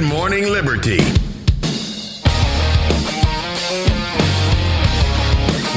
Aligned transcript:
Good 0.00 0.08
Morning 0.08 0.44
Liberty. 0.44 0.96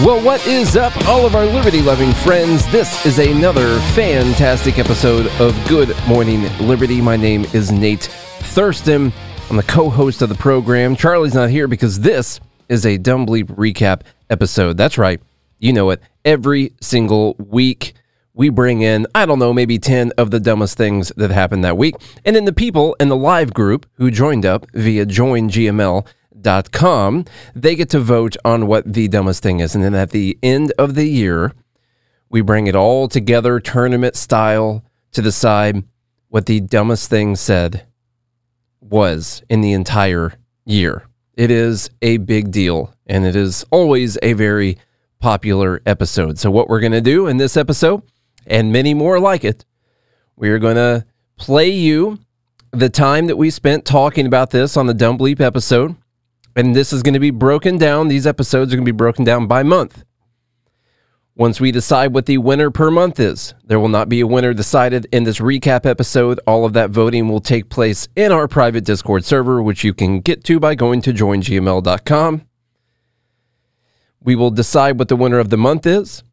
Well, 0.06 0.24
what 0.24 0.48
is 0.48 0.78
up, 0.78 0.96
all 1.10 1.26
of 1.26 1.36
our 1.36 1.46
liberty 1.46 1.82
loving 1.82 2.14
friends? 2.14 2.66
This 2.72 3.06
is 3.06 3.20
another 3.20 3.82
fantastic 3.96 4.80
episode 4.80 5.28
of 5.42 5.54
Good 5.68 5.94
Morning 6.08 6.44
Liberty. 6.60 7.02
My 7.02 7.18
name 7.18 7.44
is 7.52 7.70
Nate 7.70 8.04
Thurston. 8.04 9.12
I'm 9.50 9.58
the 9.58 9.64
co 9.64 9.90
host 9.90 10.22
of 10.22 10.30
the 10.30 10.36
program. 10.36 10.96
Charlie's 10.96 11.34
not 11.34 11.50
here 11.50 11.68
because 11.68 12.00
this 12.00 12.40
is 12.70 12.86
a 12.86 12.98
Dumb 12.98 13.26
Bleep 13.26 13.48
recap 13.48 14.04
episode. 14.30 14.78
That's 14.78 14.98
right. 14.98 15.20
You 15.60 15.74
know 15.74 15.90
it. 15.90 16.02
Every 16.24 16.72
single 16.80 17.36
week, 17.40 17.94
we 18.34 18.50
bring 18.50 18.82
in, 18.82 19.06
I 19.14 19.26
don't 19.26 19.40
know, 19.40 19.54
maybe 19.54 19.78
10 19.78 20.12
of 20.18 20.32
the 20.32 20.40
dumbest 20.40 20.76
things 20.78 21.12
that 21.18 21.30
happened 21.30 21.64
that 21.64 21.78
week. 21.78 21.96
And 22.26 22.36
then 22.36 22.46
the 22.46 22.54
people 22.54 22.96
in 23.00 23.10
the 23.10 23.16
live 23.16 23.54
group 23.54 23.86
who 23.94 24.10
joined 24.10 24.46
up 24.46 24.66
via 24.74 25.06
joingml.com, 25.06 26.06
they 27.54 27.76
get 27.76 27.90
to 27.92 28.00
vote 28.00 28.36
on 28.44 28.66
what 28.68 28.92
the 28.92 29.08
dumbest 29.08 29.44
thing 29.44 29.60
is. 29.60 29.76
And 29.76 29.84
then 29.84 29.94
at 29.94 30.10
the 30.10 30.40
end 30.42 30.74
of 30.80 30.96
the 30.96 31.08
year, 31.08 31.54
we 32.30 32.42
bring 32.42 32.66
it 32.66 32.76
all 32.76 33.08
together, 33.08 33.60
tournament 33.60 34.16
style, 34.16 34.84
to 35.12 35.22
decide 35.22 35.84
what 36.30 36.48
the 36.48 36.60
dumbest 36.60 37.12
thing 37.12 37.36
said 37.36 37.86
was 38.82 39.44
in 39.50 39.62
the 39.62 39.74
entire 39.74 40.34
year. 40.66 41.04
It 41.36 41.52
is 41.52 41.92
a 42.02 42.18
big 42.18 42.52
deal, 42.52 42.96
and 43.06 43.26
it 43.26 43.36
is 43.36 43.64
always 43.70 44.18
a 44.24 44.34
very 44.34 44.80
popular 45.20 45.82
episode. 45.86 46.40
So, 46.40 46.50
what 46.52 46.70
we're 46.70 46.80
going 46.80 46.92
to 46.92 47.02
do 47.02 47.28
in 47.28 47.38
this 47.38 47.56
episode 47.56 48.02
and 48.48 48.72
many 48.72 48.94
more 48.94 49.20
like 49.20 49.44
it. 49.44 49.66
We 50.36 50.50
are 50.50 50.60
going 50.60 50.76
to 50.76 51.06
play 51.38 51.70
you 51.70 52.20
the 52.72 52.90
time 52.90 53.28
that 53.28 53.38
we 53.38 53.50
spent 53.50 53.86
talking 53.86 54.26
about 54.26 54.50
this 54.50 54.76
on 54.76 54.88
the 54.88 54.94
Dumb 54.94 55.18
Bleep 55.18 55.40
episode. 55.40 55.96
And 56.56 56.76
this 56.76 56.94
is 56.94 57.02
going 57.02 57.14
to 57.14 57.20
be 57.20 57.32
broken 57.32 57.78
down. 57.78 58.08
These 58.08 58.28
episodes 58.28 58.72
are 58.72 58.76
going 58.76 58.86
to 58.86 58.92
be 58.92 58.96
broken 58.96 59.26
down 59.26 59.48
by 59.48 59.64
month. 59.64 60.04
Once 61.36 61.60
we 61.60 61.72
decide 61.72 62.14
what 62.14 62.28
the 62.28 62.38
winner 62.38 62.70
per 62.70 62.92
month 62.92 63.20
is, 63.20 63.56
there 63.66 63.80
will 63.80 63.90
not 63.90 64.08
be 64.08 64.20
a 64.20 64.28
winner 64.28 64.54
decided 64.54 65.08
in 65.12 65.24
this 65.24 65.40
recap 65.40 65.84
episode. 65.84 66.40
All 66.46 66.64
of 66.64 66.74
that 66.74 66.92
voting 66.92 67.28
will 67.28 67.40
take 67.40 67.70
place 67.70 68.08
in 68.16 68.32
our 68.32 68.48
private 68.48 68.86
Discord 68.86 69.26
server, 69.26 69.62
which 69.62 69.84
you 69.84 69.96
can 69.96 70.20
get 70.20 70.44
to 70.44 70.60
by 70.60 70.76
going 70.76 71.02
to 71.02 71.12
joingml.com. 71.12 72.44
We 74.22 74.36
will 74.36 74.52
decide 74.52 75.00
what 75.00 75.08
the 75.08 75.16
winner 75.16 75.40
of 75.40 75.50
the 75.50 75.58
month 75.58 75.88
is. 75.88 76.24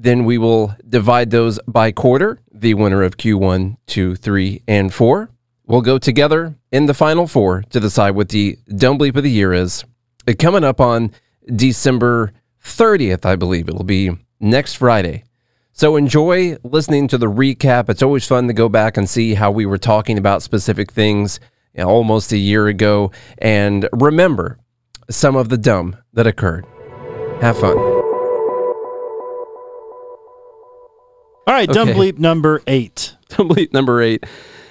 Then 0.00 0.24
we 0.24 0.38
will 0.38 0.76
divide 0.88 1.30
those 1.30 1.58
by 1.66 1.90
quarter. 1.90 2.38
The 2.52 2.74
winner 2.74 3.02
of 3.02 3.16
Q1, 3.16 3.78
2, 3.88 4.14
3, 4.14 4.62
and 4.68 4.94
4 4.94 5.28
will 5.66 5.82
go 5.82 5.98
together 5.98 6.54
in 6.70 6.86
the 6.86 6.94
final 6.94 7.26
four 7.26 7.62
to 7.70 7.80
decide 7.80 8.12
what 8.12 8.28
the 8.28 8.56
dumb 8.76 8.96
bleep 8.96 9.16
of 9.16 9.24
the 9.24 9.30
year 9.30 9.52
is. 9.52 9.84
Uh, 10.28 10.34
coming 10.38 10.62
up 10.62 10.80
on 10.80 11.10
December 11.54 12.32
30th, 12.64 13.26
I 13.26 13.34
believe. 13.34 13.68
It'll 13.68 13.82
be 13.82 14.10
next 14.38 14.74
Friday. 14.74 15.24
So 15.72 15.96
enjoy 15.96 16.56
listening 16.62 17.08
to 17.08 17.18
the 17.18 17.26
recap. 17.26 17.88
It's 17.88 18.02
always 18.02 18.24
fun 18.24 18.46
to 18.46 18.52
go 18.52 18.68
back 18.68 18.96
and 18.96 19.08
see 19.08 19.34
how 19.34 19.50
we 19.50 19.66
were 19.66 19.78
talking 19.78 20.16
about 20.16 20.42
specific 20.44 20.92
things 20.92 21.40
almost 21.76 22.30
a 22.30 22.38
year 22.38 22.68
ago 22.68 23.10
and 23.38 23.88
remember 23.92 24.58
some 25.10 25.34
of 25.34 25.48
the 25.48 25.58
dumb 25.58 25.96
that 26.12 26.26
occurred. 26.26 26.66
Have 27.40 27.58
fun. 27.58 27.97
All 31.48 31.54
right, 31.54 31.68
dumb 31.68 31.88
Okay. 31.88 31.98
bleep 31.98 32.18
number 32.18 32.62
eight. 32.66 33.14
Dumb 33.30 33.48
bleep 33.48 33.72
number 33.72 34.02
eight. 34.02 34.24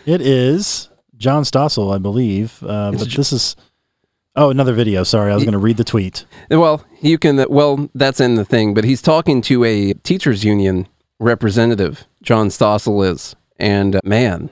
It 0.05 0.21
is 0.21 0.89
John 1.17 1.41
Stossel, 1.43 1.93
I 1.93 1.97
believe. 1.97 2.61
Uh, 2.63 2.91
It's 2.93 3.03
but 3.03 3.09
J- 3.09 3.17
this 3.17 3.33
is 3.33 3.55
oh 4.35 4.49
another 4.51 4.73
video. 4.73 5.03
Sorry, 5.03 5.31
I 5.31 5.35
was 5.35 5.43
going 5.43 5.53
to 5.53 5.57
read 5.59 5.77
the 5.77 5.83
tweet. 5.83 6.25
Well, 6.51 6.85
you 7.01 7.17
can. 7.17 7.43
Well, 7.49 7.89
that's 7.95 8.19
in 8.19 8.35
the 8.35 8.45
thing, 8.45 8.73
but 8.75 8.83
he's 8.83 9.01
talking 9.01 9.41
to 9.43 9.63
a 9.63 9.93
teachers 9.93 10.43
union 10.45 10.87
representative. 11.19 12.05
John 12.21 12.49
Stossel 12.49 13.09
is, 13.11 13.35
and 13.57 13.95
uh, 13.95 14.01
man, 14.03 14.51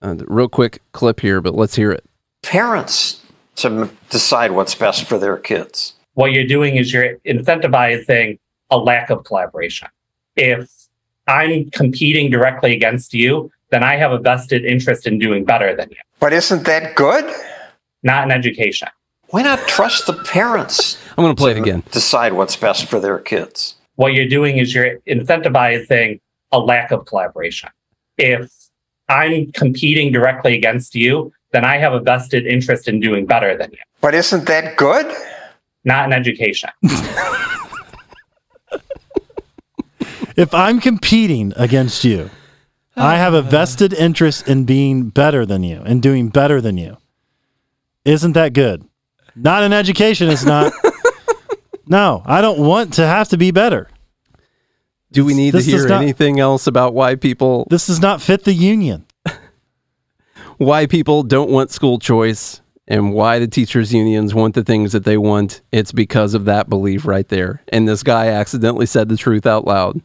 uh, 0.00 0.16
real 0.28 0.48
quick 0.48 0.80
clip 0.92 1.20
here, 1.20 1.40
but 1.42 1.54
let's 1.54 1.76
hear 1.76 1.92
it. 1.92 2.04
parents 2.42 3.20
to 3.56 3.68
m- 3.68 3.98
decide 4.10 4.52
what's 4.52 4.74
best 4.74 5.04
for 5.04 5.18
their 5.18 5.36
kids. 5.36 5.92
what 6.14 6.32
you're 6.32 6.46
doing 6.46 6.76
is 6.76 6.92
you're 6.92 7.18
incentivizing 7.26 8.38
a 8.70 8.78
lack 8.78 9.10
of 9.10 9.24
collaboration. 9.24 9.88
If 10.36 10.70
I'm 11.26 11.70
competing 11.70 12.30
directly 12.30 12.74
against 12.74 13.12
you, 13.14 13.50
then 13.70 13.82
I 13.82 13.96
have 13.96 14.12
a 14.12 14.18
vested 14.18 14.64
interest 14.64 15.06
in 15.06 15.18
doing 15.18 15.44
better 15.44 15.74
than 15.74 15.90
you, 15.90 15.96
But 16.20 16.32
isn't 16.32 16.64
that 16.66 16.94
good? 16.96 17.24
not 18.02 18.24
in 18.24 18.30
education. 18.30 18.88
Why 19.30 19.42
not 19.42 19.66
trust 19.66 20.06
the 20.06 20.12
parents 20.12 20.96
I'm 21.16 21.24
going 21.24 21.34
to 21.34 21.40
play 21.40 21.50
it 21.52 21.56
again. 21.56 21.82
decide 21.90 22.32
what's 22.34 22.54
best 22.54 22.86
for 22.88 23.00
their 23.00 23.18
kids? 23.18 23.74
What 23.96 24.12
you're 24.12 24.28
doing 24.28 24.58
is 24.58 24.72
you're 24.74 24.98
incentivizing 25.08 26.20
a 26.52 26.58
lack 26.60 26.92
of 26.92 27.06
collaboration. 27.06 27.70
If 28.18 28.52
I'm 29.08 29.50
competing 29.52 30.12
directly 30.12 30.54
against 30.54 30.94
you, 30.94 31.32
then 31.52 31.64
I 31.64 31.78
have 31.78 31.92
a 31.94 32.00
vested 32.00 32.46
interest 32.46 32.86
in 32.86 33.00
doing 33.00 33.26
better 33.26 33.56
than 33.56 33.70
you, 33.72 33.78
But 34.00 34.14
isn't 34.14 34.46
that 34.46 34.76
good? 34.76 35.06
not 35.84 36.04
in 36.06 36.12
education. 36.12 36.70
If 40.36 40.52
I'm 40.52 40.80
competing 40.80 41.52
against 41.56 42.04
you, 42.04 42.30
I 42.94 43.16
have 43.16 43.34
a 43.34 43.42
vested 43.42 43.92
interest 43.92 44.46
in 44.48 44.64
being 44.64 45.08
better 45.08 45.46
than 45.46 45.62
you 45.62 45.82
and 45.84 46.02
doing 46.02 46.28
better 46.28 46.60
than 46.60 46.76
you. 46.76 46.98
Isn't 48.04 48.32
that 48.32 48.52
good? 48.52 48.84
Not 49.34 49.62
in 49.62 49.72
education. 49.72 50.28
It's 50.28 50.44
not. 50.44 50.72
no, 51.86 52.22
I 52.24 52.40
don't 52.40 52.58
want 52.60 52.94
to 52.94 53.06
have 53.06 53.28
to 53.30 53.36
be 53.36 53.50
better. 53.50 53.88
Do 55.12 55.24
we 55.24 55.34
need 55.34 55.52
This 55.52 55.64
to 55.64 55.70
hear 55.70 55.88
not- 55.88 56.02
anything 56.02 56.40
else 56.40 56.66
about 56.66 56.92
why 56.94 57.14
people 57.14 57.66
This 57.70 57.86
does 57.86 58.00
not 58.00 58.20
fit 58.20 58.44
the 58.44 58.52
union. 58.52 59.06
why 60.58 60.86
people 60.86 61.22
don't 61.22 61.50
want 61.50 61.70
school 61.70 61.98
choice 61.98 62.60
and 62.88 63.12
why 63.12 63.38
the 63.38 63.48
teachers 63.48 63.92
unions 63.92 64.34
want 64.34 64.54
the 64.54 64.64
things 64.64 64.92
that 64.92 65.04
they 65.04 65.16
want? 65.16 65.62
It's 65.72 65.92
because 65.92 66.34
of 66.34 66.44
that 66.44 66.68
belief 66.68 67.06
right 67.06 67.26
there. 67.28 67.62
And 67.68 67.88
this 67.88 68.02
guy 68.02 68.28
accidentally 68.28 68.86
said 68.86 69.08
the 69.08 69.16
truth 69.16 69.46
out 69.46 69.64
loud. 69.64 70.00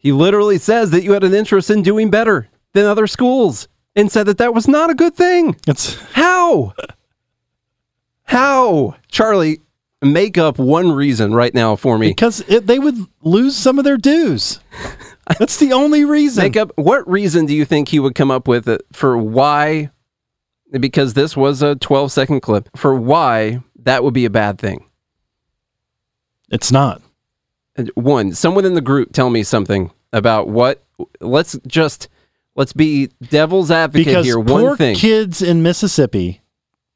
He 0.00 0.12
literally 0.12 0.56
says 0.56 0.90
that 0.90 1.04
you 1.04 1.12
had 1.12 1.24
an 1.24 1.34
interest 1.34 1.68
in 1.68 1.82
doing 1.82 2.08
better 2.10 2.48
than 2.72 2.86
other 2.86 3.06
schools 3.06 3.68
and 3.94 4.10
said 4.10 4.24
that 4.26 4.38
that 4.38 4.54
was 4.54 4.66
not 4.66 4.88
a 4.88 4.94
good 4.94 5.14
thing. 5.14 5.56
It's 5.68 5.94
How? 6.12 6.72
How? 8.24 8.96
Charlie, 9.08 9.60
make 10.00 10.38
up 10.38 10.58
one 10.58 10.90
reason 10.90 11.34
right 11.34 11.52
now 11.52 11.76
for 11.76 11.98
me. 11.98 12.08
because 12.08 12.40
it, 12.48 12.66
they 12.66 12.78
would 12.78 12.96
lose 13.20 13.54
some 13.56 13.78
of 13.78 13.84
their 13.84 13.98
dues. 13.98 14.60
That's 15.38 15.58
the 15.58 15.74
only 15.74 16.04
reason. 16.04 16.44
Make 16.44 16.56
up 16.56 16.72
what 16.76 17.08
reason 17.08 17.44
do 17.44 17.54
you 17.54 17.66
think 17.66 17.88
he 17.88 18.00
would 18.00 18.14
come 18.14 18.30
up 18.30 18.48
with 18.48 18.68
it 18.68 18.82
for 18.92 19.18
why? 19.18 19.90
Because 20.72 21.12
this 21.12 21.36
was 21.36 21.60
a 21.60 21.76
12 21.76 22.10
second 22.10 22.40
clip 22.40 22.68
for 22.74 22.94
why 22.94 23.60
that 23.80 24.02
would 24.02 24.14
be 24.14 24.24
a 24.24 24.30
bad 24.30 24.58
thing. 24.58 24.86
It's 26.50 26.72
not. 26.72 27.02
One, 27.94 28.32
someone 28.34 28.64
in 28.64 28.74
the 28.74 28.80
group 28.80 29.12
tell 29.12 29.30
me 29.30 29.42
something 29.42 29.90
about 30.12 30.48
what. 30.48 30.82
Let's 31.20 31.58
just 31.66 32.08
let's 32.56 32.72
be 32.72 33.06
devil's 33.30 33.70
advocate 33.70 34.06
because 34.06 34.26
here. 34.26 34.38
One 34.38 34.76
thing. 34.76 34.96
kids 34.96 35.40
in 35.40 35.62
Mississippi, 35.62 36.40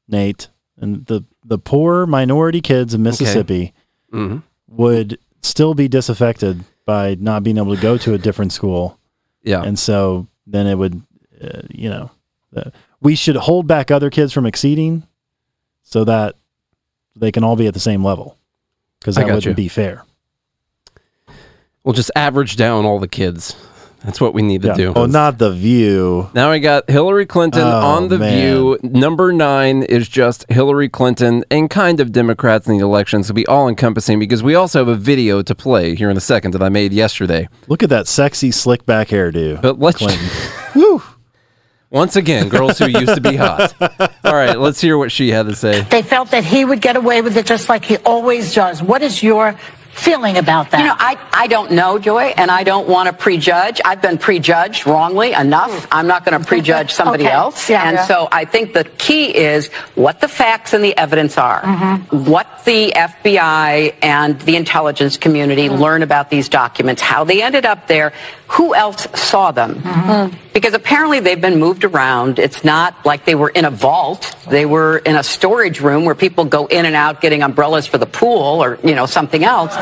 Nate, 0.07 0.49
and 0.77 1.05
the 1.07 1.23
the 1.43 1.57
poor 1.57 2.05
minority 2.05 2.61
kids 2.61 2.93
in 2.93 3.01
Mississippi 3.03 3.73
Mhm. 4.13 4.43
would 4.67 5.17
still 5.41 5.73
be 5.73 5.87
disaffected 5.87 6.63
by 6.85 7.15
not 7.19 7.43
being 7.43 7.57
able 7.57 7.75
to 7.75 7.81
go 7.81 7.97
to 7.97 8.13
a 8.13 8.17
different 8.17 8.51
school, 8.53 8.99
Yeah. 9.43 9.63
and 9.63 9.77
so 9.79 10.27
then 10.45 10.67
it 10.67 10.75
would, 10.77 11.01
uh, 11.43 11.61
you 11.71 11.89
know, 11.89 12.11
uh, 12.55 12.69
we 13.01 13.15
should 13.15 13.35
hold 13.35 13.65
back 13.67 13.89
other 13.89 14.09
kids 14.11 14.31
from 14.33 14.45
exceeding, 14.45 15.03
so 15.83 16.03
that 16.03 16.35
they 17.15 17.31
can 17.31 17.43
all 17.43 17.55
be 17.55 17.65
at 17.67 17.73
the 17.73 17.79
same 17.79 18.03
level, 18.03 18.37
because 18.99 19.15
that 19.15 19.25
wouldn't 19.25 19.45
you. 19.45 19.53
be 19.55 19.67
fair. 19.67 20.03
We'll 21.85 21.93
just 21.93 22.11
average 22.15 22.57
down 22.57 22.83
all 22.83 22.99
the 22.99 23.07
kids. 23.07 23.55
That's 24.03 24.19
what 24.21 24.33
we 24.35 24.41
need 24.43 24.61
to 24.63 24.67
Yeah. 24.69 24.73
do. 24.75 24.93
Oh, 24.95 25.05
not 25.07 25.37
the 25.39 25.51
view. 25.51 26.29
Now 26.35 26.51
we 26.51 26.59
got 26.59 26.87
Hillary 26.89 27.25
Clinton 27.25 27.63
Oh, 27.63 27.71
on 27.95 28.07
the 28.09 28.19
man. 28.19 28.37
view. 28.39 28.77
Number 28.83 29.31
nine 29.33 29.81
is 29.81 30.07
just 30.07 30.45
Hillary 30.49 30.89
Clinton 30.89 31.43
and 31.49 31.69
kind 31.71 31.99
of 31.99 32.11
Democrats 32.11 32.67
in 32.67 32.77
the 32.77 32.83
elections. 32.83 33.27
It'll 33.27 33.35
be 33.35 33.47
all 33.47 33.67
encompassing 33.67 34.19
because 34.19 34.43
we 34.43 34.53
also 34.53 34.77
have 34.79 34.87
a 34.87 34.95
video 34.95 35.41
to 35.41 35.55
play 35.55 35.95
here 35.95 36.09
in 36.11 36.17
a 36.17 36.21
second 36.21 36.51
that 36.51 36.61
I 36.61 36.69
made 36.69 36.93
yesterday. 36.93 37.47
Look 37.67 37.81
at 37.81 37.89
that 37.89 38.07
sexy 38.07 38.51
slick 38.51 38.85
back 38.85 39.07
hairdo. 39.07 39.59
But 39.61 39.79
let's 39.79 40.03
Woo. 40.75 41.01
Once 41.89 42.15
again, 42.15 42.49
girls 42.49 42.77
who 42.77 42.87
used 42.87 43.15
to 43.15 43.21
be 43.21 43.35
hot. 43.37 43.73
All 44.23 44.35
right, 44.35 44.59
let's 44.59 44.81
hear 44.81 44.97
what 44.97 45.11
she 45.11 45.29
had 45.31 45.45
to 45.47 45.55
say. 45.55 45.81
They 45.81 46.01
felt 46.01 46.29
that 46.31 46.43
he 46.43 46.65
would 46.65 46.81
get 46.81 46.95
away 46.95 47.21
with 47.21 47.37
it 47.37 47.45
just 47.45 47.69
like 47.69 47.85
he 47.85 47.97
always 47.97 48.53
does. 48.53 48.83
What 48.83 49.01
is 49.01 49.23
your 49.23 49.55
feeling 49.95 50.37
about 50.37 50.71
that? 50.71 50.79
You 50.79 50.85
know, 50.85 50.95
I, 50.97 51.17
I 51.33 51.47
don't 51.47 51.71
know, 51.71 51.97
Joy, 51.97 52.33
and 52.37 52.51
I 52.51 52.63
don't 52.63 52.87
want 52.87 53.07
to 53.07 53.13
prejudge. 53.13 53.79
I've 53.83 54.01
been 54.01 54.17
prejudged 54.17 54.85
wrongly 54.85 55.31
enough. 55.33 55.87
I'm 55.91 56.05
not 56.07 56.25
going 56.25 56.39
to 56.39 56.45
prejudge 56.45 56.93
somebody 56.99 57.23
Okay. 57.23 57.31
else. 57.33 57.69
Yeah. 57.69 57.87
and 57.87 57.95
Yeah. 57.95 58.05
so 58.05 58.27
I 58.31 58.45
think 58.45 58.73
the 58.73 58.83
key 58.83 59.35
is 59.35 59.69
what 59.95 60.19
the 60.21 60.27
facts 60.27 60.73
and 60.73 60.83
the 60.83 60.95
evidence 60.97 61.37
are, 61.37 61.61
Mm-hmm. 61.61 62.25
what 62.29 62.47
the 62.65 62.91
FBI 62.95 63.95
and 64.01 64.39
the 64.41 64.55
intelligence 64.55 65.17
community 65.17 65.69
Mm. 65.69 65.79
learn 65.79 66.03
about 66.03 66.29
these 66.29 66.49
documents, 66.49 67.01
how 67.01 67.23
they 67.23 67.41
ended 67.41 67.65
up 67.65 67.87
there, 67.87 68.11
who 68.47 68.75
else 68.75 69.07
saw 69.15 69.51
them. 69.51 69.75
Mm-hmm. 69.75 70.37
Because 70.53 70.73
apparently 70.73 71.19
they've 71.19 71.39
been 71.39 71.59
moved 71.59 71.83
around. 71.83 72.39
It's 72.39 72.63
not 72.63 73.05
like 73.05 73.25
they 73.25 73.35
were 73.35 73.49
in 73.49 73.65
a 73.65 73.71
vault. 73.71 74.35
They 74.49 74.65
were 74.65 74.99
in 74.99 75.15
a 75.15 75.23
storage 75.23 75.81
room 75.81 76.05
where 76.05 76.15
people 76.15 76.45
go 76.45 76.65
in 76.67 76.85
and 76.85 76.95
out 76.95 77.21
getting 77.21 77.41
umbrellas 77.41 77.87
for 77.87 77.97
the 77.97 78.05
pool 78.05 78.63
or, 78.63 78.79
you 78.83 78.93
know, 78.93 79.05
something 79.05 79.43
else. 79.43 79.73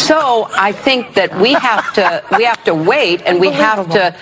So 0.00 0.48
I 0.52 0.72
think 0.72 1.14
that 1.14 1.36
we 1.38 1.54
have 1.54 1.92
to, 1.94 2.24
we 2.36 2.44
have 2.44 2.62
to 2.64 2.74
wait 2.74 3.22
and 3.24 3.40
we 3.40 3.50
have 3.50 3.90
to, 3.90 4.16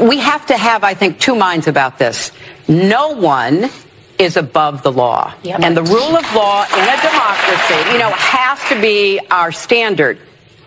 we 0.00 0.18
have 0.18 0.46
to 0.46 0.56
have, 0.56 0.82
I 0.82 0.94
think, 0.94 1.20
two 1.20 1.34
minds 1.34 1.68
about 1.68 1.98
this. 1.98 2.32
No 2.68 3.10
one 3.10 3.70
is 4.18 4.36
above 4.36 4.82
the 4.82 4.90
law. 4.90 5.32
Yep. 5.42 5.60
And 5.60 5.76
the 5.76 5.82
rule 5.82 6.16
of 6.16 6.34
law 6.34 6.64
in 6.64 6.80
a 6.80 7.02
democracy, 7.02 7.92
you 7.92 7.98
know, 7.98 8.10
has 8.10 8.58
to 8.68 8.80
be 8.80 9.20
our 9.30 9.52
standard. 9.52 10.18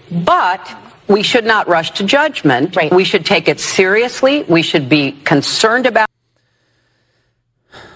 But 0.09 0.65
we 1.07 1.23
should 1.23 1.45
not 1.45 1.67
rush 1.67 1.91
to 1.91 2.03
judgment. 2.03 2.75
Right. 2.75 2.93
We 2.93 3.03
should 3.03 3.25
take 3.25 3.47
it 3.47 3.59
seriously. 3.59 4.43
We 4.43 4.61
should 4.61 4.87
be 4.89 5.13
concerned 5.23 5.85
about 5.85 6.07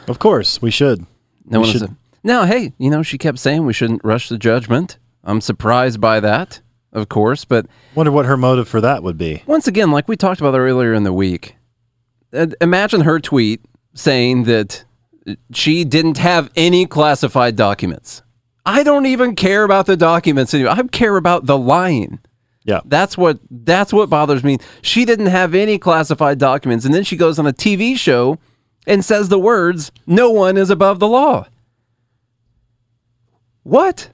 Of 0.07 0.19
course, 0.19 0.61
we 0.61 0.71
should. 0.71 1.05
No 1.45 1.59
We 1.59 1.65
one 1.67 1.71
should- 1.71 1.81
a, 1.83 1.95
no, 2.23 2.45
hey, 2.45 2.73
you 2.77 2.89
know, 2.89 3.03
she 3.03 3.17
kept 3.17 3.39
saying 3.39 3.65
we 3.65 3.73
shouldn't 3.73 4.03
rush 4.03 4.29
to 4.29 4.37
judgment. 4.37 4.97
I'm 5.23 5.41
surprised 5.41 5.99
by 6.01 6.19
that, 6.19 6.61
of 6.93 7.09
course, 7.09 7.45
but 7.45 7.65
Wonder 7.95 8.11
what 8.11 8.25
her 8.25 8.37
motive 8.37 8.67
for 8.67 8.81
that 8.81 9.03
would 9.03 9.17
be. 9.17 9.43
once 9.47 9.67
again, 9.67 9.91
like 9.91 10.07
we 10.07 10.15
talked 10.17 10.39
about 10.41 10.53
earlier 10.57 10.93
in 10.93 11.03
the 11.03 11.13
week, 11.13 11.55
uh, 12.33 12.47
imagine 12.61 13.01
her 13.01 13.19
tweet 13.19 13.61
saying 13.93 14.43
that 14.43 14.83
she 15.53 15.83
didn't 15.85 16.17
have 16.19 16.51
any 16.55 16.85
classified 16.85 17.55
documents. 17.55 18.21
I 18.65 18.83
don't 18.83 19.05
even 19.05 19.35
care 19.35 19.63
about 19.63 19.85
the 19.85 19.97
documents 19.97 20.53
anymore. 20.53 20.73
I 20.73 20.81
care 20.83 21.17
about 21.17 21.45
the 21.45 21.57
lying. 21.57 22.19
Yeah. 22.65 22.81
That's 22.83 23.17
what 23.17 23.39
that's 23.49 23.93
what 23.93 24.09
bothers 24.09 24.43
me. 24.43 24.57
She 24.81 25.05
didn't 25.05 25.27
have 25.27 25.55
any 25.55 25.77
classified 25.77 26.39
documents 26.39 26.83
and 26.83 26.93
then 26.93 27.03
she 27.03 27.15
goes 27.15 27.39
on 27.39 27.47
a 27.47 27.53
TV 27.53 27.97
show 27.97 28.39
and 28.87 29.05
says 29.05 29.29
the 29.29 29.39
words, 29.39 29.91
"No 30.05 30.31
one 30.31 30.57
is 30.57 30.69
above 30.69 30.99
the 30.99 31.07
law." 31.07 31.47
What? 33.63 34.09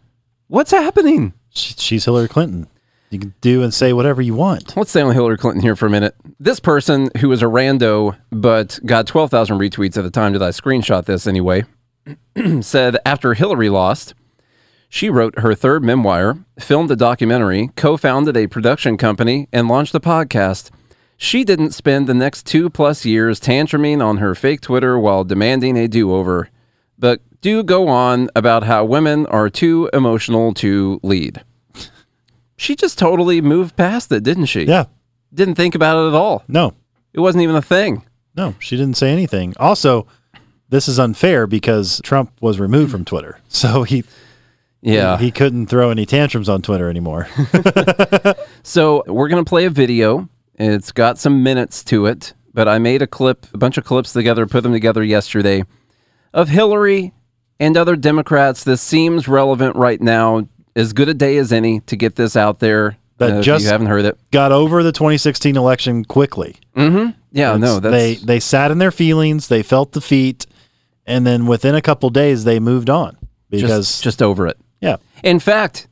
What's 0.47 0.71
happening? 0.71 1.33
She, 1.49 1.73
she's 1.77 2.05
Hillary 2.05 2.27
Clinton. 2.27 2.67
You 3.09 3.19
can 3.19 3.33
do 3.41 3.61
and 3.61 3.73
say 3.73 3.91
whatever 3.91 4.21
you 4.21 4.33
want. 4.33 4.77
Let's 4.77 4.91
stay 4.91 5.01
on 5.01 5.13
Hillary 5.13 5.37
Clinton 5.37 5.61
here 5.61 5.75
for 5.75 5.85
a 5.85 5.89
minute. 5.89 6.15
This 6.39 6.61
person 6.61 7.09
who 7.19 7.27
was 7.27 7.41
a 7.41 7.45
rando 7.45 8.15
but 8.31 8.79
got 8.85 9.05
12,000 9.05 9.57
retweets 9.57 9.97
at 9.97 10.03
the 10.03 10.09
time 10.11 10.31
that 10.31 10.41
I 10.41 10.49
screenshot 10.49 11.03
this 11.03 11.27
anyway 11.27 11.65
said 12.61 12.97
after 13.05 13.33
Hillary 13.33 13.67
lost, 13.67 14.13
she 14.93 15.09
wrote 15.09 15.39
her 15.39 15.55
third 15.55 15.83
memoir, 15.85 16.37
filmed 16.59 16.91
a 16.91 16.97
documentary, 16.97 17.69
co 17.77 17.95
founded 17.95 18.35
a 18.35 18.47
production 18.47 18.97
company, 18.97 19.47
and 19.53 19.69
launched 19.69 19.95
a 19.95 20.01
podcast. 20.01 20.69
She 21.15 21.45
didn't 21.45 21.71
spend 21.71 22.07
the 22.07 22.13
next 22.13 22.45
two 22.45 22.69
plus 22.69 23.05
years 23.05 23.39
tantruming 23.39 24.03
on 24.03 24.17
her 24.17 24.35
fake 24.35 24.59
Twitter 24.59 24.99
while 24.99 25.23
demanding 25.23 25.77
a 25.77 25.87
do 25.87 26.13
over, 26.13 26.49
but 26.99 27.21
do 27.39 27.63
go 27.63 27.87
on 27.87 28.29
about 28.35 28.63
how 28.63 28.83
women 28.83 29.25
are 29.27 29.49
too 29.49 29.89
emotional 29.93 30.53
to 30.55 30.99
lead. 31.03 31.41
She 32.57 32.75
just 32.75 32.99
totally 32.99 33.39
moved 33.39 33.75
past 33.77 34.11
it, 34.11 34.23
didn't 34.23 34.45
she? 34.47 34.63
Yeah. 34.63 34.85
Didn't 35.33 35.55
think 35.55 35.73
about 35.73 36.03
it 36.03 36.09
at 36.09 36.13
all. 36.13 36.43
No, 36.47 36.73
It 37.13 37.21
wasn't 37.21 37.43
even 37.43 37.55
a 37.55 37.61
thing. 37.61 38.03
no, 38.35 38.55
she 38.59 38.75
didn't 38.75 38.97
say 38.97 39.09
anything. 39.11 39.53
Also, 39.57 40.05
this 40.69 40.87
is 40.87 40.99
unfair 40.99 41.47
because 41.47 42.01
Trump 42.03 42.31
was 42.41 42.59
removed 42.59 42.91
from 42.91 43.05
Twitter. 43.05 43.39
So 43.47 43.83
he 43.83 44.03
Yeah. 44.81 45.17
he 45.17 45.29
couldn't 45.31 45.67
throw 45.67 45.89
any 45.91 46.05
tantrums 46.05 46.49
on 46.49 46.61
Twitter 46.61 46.89
anymore. 46.89 47.27
So 48.63 49.03
we're 49.07 49.27
going 49.27 49.43
to 49.43 49.49
play 49.49 49.65
a 49.65 49.69
video. 49.69 50.29
It's 50.55 50.91
got 50.91 51.17
some 51.17 51.41
minutes 51.41 51.83
to 51.85 52.05
it, 52.05 52.33
but 52.53 52.67
I 52.67 52.77
made 52.77 53.01
a 53.01 53.07
clip, 53.07 53.47
a 53.53 53.57
bunch 53.57 53.77
of 53.77 53.83
clips 53.85 54.13
together, 54.13 54.45
put 54.45 54.61
them 54.61 54.71
together 54.71 55.03
yesterday 55.03 55.63
of 56.33 56.49
Hillary 56.49 57.13
and 57.59 57.75
other 57.75 57.95
Democrats. 57.95 58.63
This 58.63 58.81
seems 58.81 59.27
relevant 59.27 59.75
right 59.75 59.99
now. 59.99 60.47
As 60.75 60.93
good 60.93 61.09
a 61.09 61.13
day 61.13 61.37
as 61.37 61.51
any 61.51 61.79
to 61.81 61.95
get 61.95 62.15
this 62.15 62.35
out 62.35 62.59
there. 62.59 62.97
That 63.17 63.31
uh, 63.31 63.35
if 63.39 63.45
just- 63.45 63.65
you 63.65 63.71
haven't 63.71 63.87
heard 63.87 64.05
it. 64.05 64.17
Got 64.31 64.51
over 64.51 64.83
the 64.83 64.91
2016 64.91 65.57
election 65.57 66.05
quickly. 66.05 66.55
Yeah, 66.75 67.57
no, 67.57 67.77
It's- 67.77 67.79
that's 67.79 67.91
they 67.91 68.13
they 68.15 68.39
sat 68.39 68.71
in 68.71 68.77
their 68.77 68.91
feelings, 68.91 69.47
they 69.47 69.63
felt 69.63 69.91
defeat, 69.91 70.45
and 71.05 71.25
then 71.25 71.47
within 71.47 71.73
a 71.75 71.81
couple 71.81 72.09
days 72.11 72.43
they 72.43 72.59
moved 72.59 72.89
on 72.89 73.17
because 73.49 73.87
just, 73.87 74.03
just 74.03 74.21
over 74.21 74.47
it. 74.47 74.57
Yeah, 74.81 74.97
In 75.23 75.39
fact, 75.39 75.87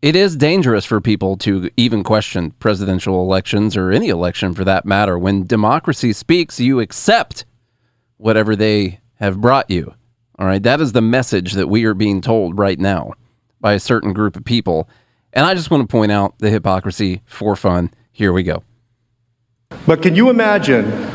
it 0.00 0.16
is 0.16 0.36
dangerous 0.36 0.84
for 0.84 1.00
people 1.00 1.36
to 1.38 1.70
even 1.76 2.02
question 2.02 2.52
presidential 2.52 3.20
elections 3.20 3.76
or 3.76 3.92
any 3.92 4.08
election 4.08 4.54
for 4.54 4.64
that 4.64 4.84
matter. 4.84 5.18
When 5.18 5.46
democracy 5.46 6.12
speaks, 6.12 6.58
you 6.58 6.80
accept 6.80 7.44
whatever 8.16 8.56
they 8.56 9.00
have 9.14 9.40
brought 9.40 9.70
you. 9.70 9.94
All 10.38 10.46
right. 10.46 10.62
That 10.62 10.80
is 10.80 10.92
the 10.92 11.00
message 11.00 11.52
that 11.52 11.68
we 11.68 11.84
are 11.84 11.94
being 11.94 12.20
told 12.20 12.58
right 12.58 12.78
now 12.78 13.12
by 13.60 13.74
a 13.74 13.80
certain 13.80 14.12
group 14.12 14.34
of 14.36 14.44
people. 14.44 14.88
And 15.32 15.46
I 15.46 15.54
just 15.54 15.70
want 15.70 15.88
to 15.88 15.92
point 15.92 16.10
out 16.10 16.38
the 16.38 16.50
hypocrisy 16.50 17.22
for 17.26 17.54
fun. 17.54 17.92
Here 18.10 18.32
we 18.32 18.42
go. 18.42 18.64
But 19.86 20.02
can 20.02 20.16
you 20.16 20.30
imagine 20.30 21.10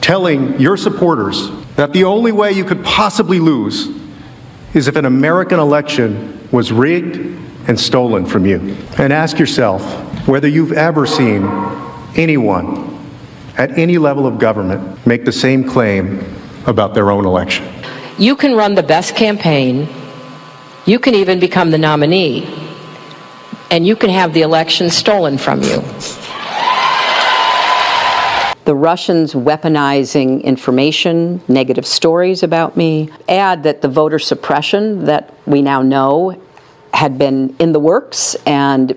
telling 0.00 0.60
your 0.60 0.76
supporters 0.76 1.50
that 1.74 1.92
the 1.92 2.04
only 2.04 2.30
way 2.30 2.52
you 2.52 2.64
could 2.64 2.84
possibly 2.84 3.40
lose 3.40 3.88
is 4.74 4.88
if 4.88 4.96
an 4.96 5.04
American 5.04 5.58
election 5.58 6.48
was 6.50 6.72
rigged 6.72 7.16
and 7.68 7.78
stolen 7.78 8.26
from 8.26 8.44
you? 8.44 8.76
And 8.98 9.12
ask 9.12 9.38
yourself 9.38 9.82
whether 10.28 10.48
you've 10.48 10.72
ever 10.72 11.06
seen 11.06 11.44
anyone 12.16 12.90
at 13.56 13.78
any 13.78 13.98
level 13.98 14.26
of 14.26 14.38
government 14.38 15.06
make 15.06 15.24
the 15.24 15.32
same 15.32 15.64
claim 15.64 16.24
about 16.66 16.94
their 16.94 17.10
own 17.10 17.24
election. 17.24 17.66
You 18.18 18.36
can 18.36 18.54
run 18.54 18.74
the 18.74 18.82
best 18.82 19.16
campaign, 19.16 19.88
you 20.86 20.98
can 20.98 21.14
even 21.14 21.40
become 21.40 21.70
the 21.70 21.78
nominee, 21.78 22.46
and 23.70 23.86
you 23.86 23.96
can 23.96 24.10
have 24.10 24.32
the 24.34 24.42
election 24.42 24.90
stolen 24.90 25.38
from 25.38 25.62
you. 25.62 25.82
The 28.64 28.74
Russians 28.74 29.34
weaponizing 29.34 30.42
information, 30.42 31.42
negative 31.48 31.86
stories 31.86 32.42
about 32.42 32.76
me. 32.76 33.10
Add 33.28 33.62
that 33.64 33.82
the 33.82 33.88
voter 33.88 34.18
suppression 34.18 35.04
that 35.04 35.34
we 35.46 35.60
now 35.60 35.82
know 35.82 36.40
had 36.92 37.18
been 37.18 37.54
in 37.58 37.72
the 37.72 37.80
works 37.80 38.34
and 38.46 38.94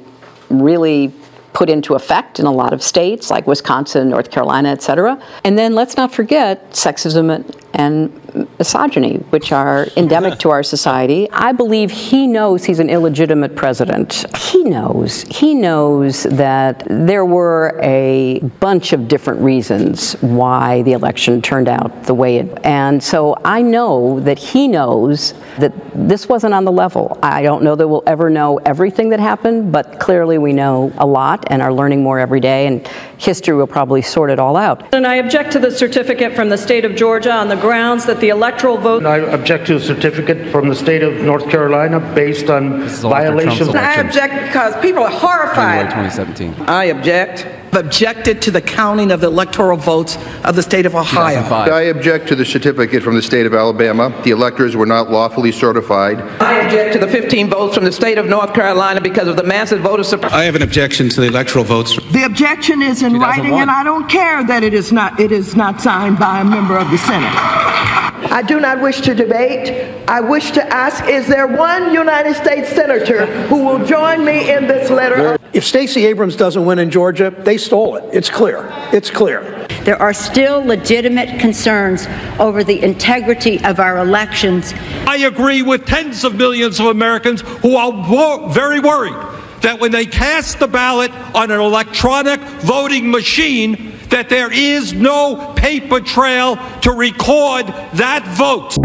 really 0.50 1.14
put 1.54 1.70
into 1.70 1.96
effect 1.96 2.40
in 2.40 2.46
a 2.46 2.52
lot 2.52 2.72
of 2.72 2.84
states 2.84 3.32
like 3.32 3.48
Wisconsin, 3.48 4.10
North 4.10 4.30
Carolina, 4.30 4.70
et 4.70 4.82
cetera. 4.82 5.22
And 5.44 5.58
then 5.58 5.74
let's 5.74 5.98
not 5.98 6.14
forget 6.14 6.72
sexism 6.72 7.44
and 7.74 8.27
misogyny, 8.58 9.18
which 9.30 9.52
are 9.52 9.88
endemic 9.96 10.38
to 10.40 10.50
our 10.50 10.64
society. 10.64 11.30
I 11.32 11.52
believe 11.52 11.90
he 11.92 12.28
knows 12.28 12.66
he's 12.66 12.80
an 12.80 12.90
illegitimate 12.90 13.56
president. 13.56 14.26
He 14.36 14.64
knows. 14.64 15.24
He 15.24 15.54
knows 15.54 16.24
that 16.24 16.84
there 16.90 17.26
were 17.26 17.80
a 17.82 18.40
bunch 18.60 18.94
of 18.94 19.08
different 19.08 19.42
reasons 19.42 20.14
why 20.22 20.82
the 20.84 20.94
election 20.94 21.42
turned 21.42 21.70
out 21.70 22.04
the 22.04 22.14
way 22.14 22.38
it. 22.38 22.60
And 22.66 23.02
so 23.02 23.38
I 23.46 23.62
know 23.62 24.20
that 24.22 24.38
he 24.38 24.68
knows 24.68 25.34
that 25.60 25.74
this 25.94 26.28
wasn't 26.30 26.54
on 26.54 26.66
the 26.66 26.72
level. 26.72 27.18
I 27.24 27.42
don't 27.42 27.64
know 27.64 27.76
that 27.76 27.88
we'll 27.88 28.04
ever 28.06 28.30
know 28.30 28.58
everything 28.66 29.10
that 29.10 29.20
happened, 29.20 29.72
but 29.72 30.00
clearly 30.00 30.38
we 30.38 30.54
know 30.54 30.92
a 30.98 31.06
lot 31.06 31.46
and 31.48 31.62
are 31.62 31.74
learning 31.74 32.04
more 32.04 32.20
every 32.20 32.40
day, 32.40 32.68
and 32.68 32.88
history 33.18 33.56
will 33.56 33.68
probably 33.68 34.02
sort 34.02 34.30
it 34.30 34.40
all 34.40 34.56
out. 34.56 34.94
And 34.94 35.06
I 35.06 35.16
object 35.16 35.52
to 35.54 35.60
the 35.60 35.72
certificate 35.72 36.36
from 36.36 36.50
the 36.50 36.58
state 36.58 36.86
of 36.86 36.96
Georgia 36.96 37.32
on 37.32 37.48
the 37.48 37.56
grounds 37.56 38.06
that 38.06 38.20
the 38.20 38.30
electoral 38.30 38.78
vote. 38.78 39.06
I 39.06 39.18
object 39.18 39.68
to 39.68 39.76
a 39.76 39.80
certificate 39.80 40.52
from 40.52 40.70
the 40.70 40.76
state 40.76 41.04
of 41.04 41.14
North 41.22 41.50
Carolina 41.50 42.00
based 42.14 42.50
on 42.50 42.88
violations. 42.88 43.04
all 43.04 43.14
after 43.14 43.34
violation. 43.34 43.78
I 43.78 43.94
object 43.96 44.48
because 44.48 44.82
people 44.82 45.04
are 45.04 45.10
horrified. 45.10 45.58
January 45.58 46.10
horrified. 46.10 46.36
2017. 46.36 46.66
I 46.68 46.86
object. 46.86 47.48
Objected 47.78 48.42
to 48.42 48.52
the 48.52 48.62
counting 48.62 49.12
of 49.12 49.22
the 49.22 49.28
electoral 49.28 49.78
votes 49.78 50.18
of 50.44 50.56
the 50.56 50.64
state 50.64 50.86
of 50.86 50.96
Ohio. 50.96 51.42
I 51.72 51.84
object 51.84 52.28
to 52.30 52.36
the 52.36 52.46
certificate 52.46 53.04
from 53.04 53.16
the 53.16 53.22
state 53.22 53.46
of 53.46 53.54
Alabama. 53.54 54.14
The 54.24 54.32
electors 54.32 54.76
were 54.76 54.86
not 54.86 55.12
lawfully 55.12 55.52
certified. 55.52 56.20
I 56.42 56.60
object 56.62 56.94
to 56.94 57.00
the 57.00 57.08
15 57.08 57.50
votes 57.50 57.76
from 57.76 57.86
the 57.86 57.92
state 57.92 58.18
of 58.18 58.26
North 58.26 58.54
Carolina 58.54 59.00
because 59.00 59.28
of 59.28 59.36
the 59.36 59.44
massive 59.44 59.82
voter 59.82 60.04
suppression. 60.04 60.38
I 60.38 60.44
have 60.44 60.56
an 60.56 60.64
objection 60.64 61.10
to 61.10 61.22
the 61.22 61.28
electoral 61.28 61.64
votes. 61.64 61.96
The 62.12 62.24
objection 62.24 62.82
is 62.82 63.04
in 63.04 63.20
writing, 63.20 63.54
and 63.54 63.70
I 63.70 63.84
don't 63.84 64.10
care 64.10 64.44
that 64.44 64.64
it 64.64 64.74
is 64.74 64.92
not 64.92 65.20
it 65.20 65.32
is 65.32 65.56
not 65.56 65.80
signed 65.80 66.18
by 66.18 66.42
a 66.42 66.46
member 66.46 66.78
of 66.78 66.90
the 66.90 66.98
Senate. 66.98 68.07
I 68.38 68.44
do 68.44 68.60
not 68.60 68.80
wish 68.82 69.02
to 69.02 69.16
debate. 69.16 70.00
I 70.08 70.22
wish 70.22 70.52
to 70.52 70.64
ask 70.72 71.04
is 71.08 71.26
there 71.26 71.48
one 71.48 71.92
United 71.92 72.36
States 72.36 72.70
Senator 72.70 73.26
who 73.48 73.66
will 73.66 73.84
join 73.84 74.24
me 74.24 74.54
in 74.54 74.68
this 74.68 74.92
letter? 74.92 75.40
If 75.54 75.66
Stacey 75.66 76.06
Abrams 76.06 76.36
doesn't 76.36 76.64
win 76.64 76.78
in 76.78 76.92
Georgia, 76.92 77.34
they 77.36 77.58
stole 77.58 77.96
it. 77.96 78.04
It's 78.14 78.30
clear. 78.30 78.70
It's 78.94 79.10
clear. 79.10 79.66
There 79.86 80.00
are 80.00 80.14
still 80.14 80.64
legitimate 80.64 81.40
concerns 81.40 82.06
over 82.40 82.64
the 82.64 82.80
integrity 82.80 83.58
of 83.66 83.80
our 83.80 83.98
elections. 83.98 84.72
I 85.08 85.18
agree 85.26 85.64
with 85.64 85.88
tens 85.88 86.24
of 86.24 86.36
millions 86.36 86.80
of 86.80 86.86
Americans 86.86 87.42
who 87.42 87.76
are 87.76 87.92
wo- 87.92 88.50
very 88.50 88.80
worried 88.80 89.18
that 89.62 89.80
when 89.80 89.92
they 89.92 90.06
cast 90.06 90.60
the 90.60 90.68
ballot 90.68 91.12
on 91.34 91.50
an 91.50 91.60
electronic 91.60 92.40
voting 92.62 93.10
machine, 93.10 93.97
that 94.10 94.30
there 94.30 94.52
is 94.52 94.94
no 94.94 95.54
paper 95.56 96.00
trail 96.00 96.58
to 96.82 96.92
record 96.92 97.68
that 97.94 98.26
vote. 98.38 98.76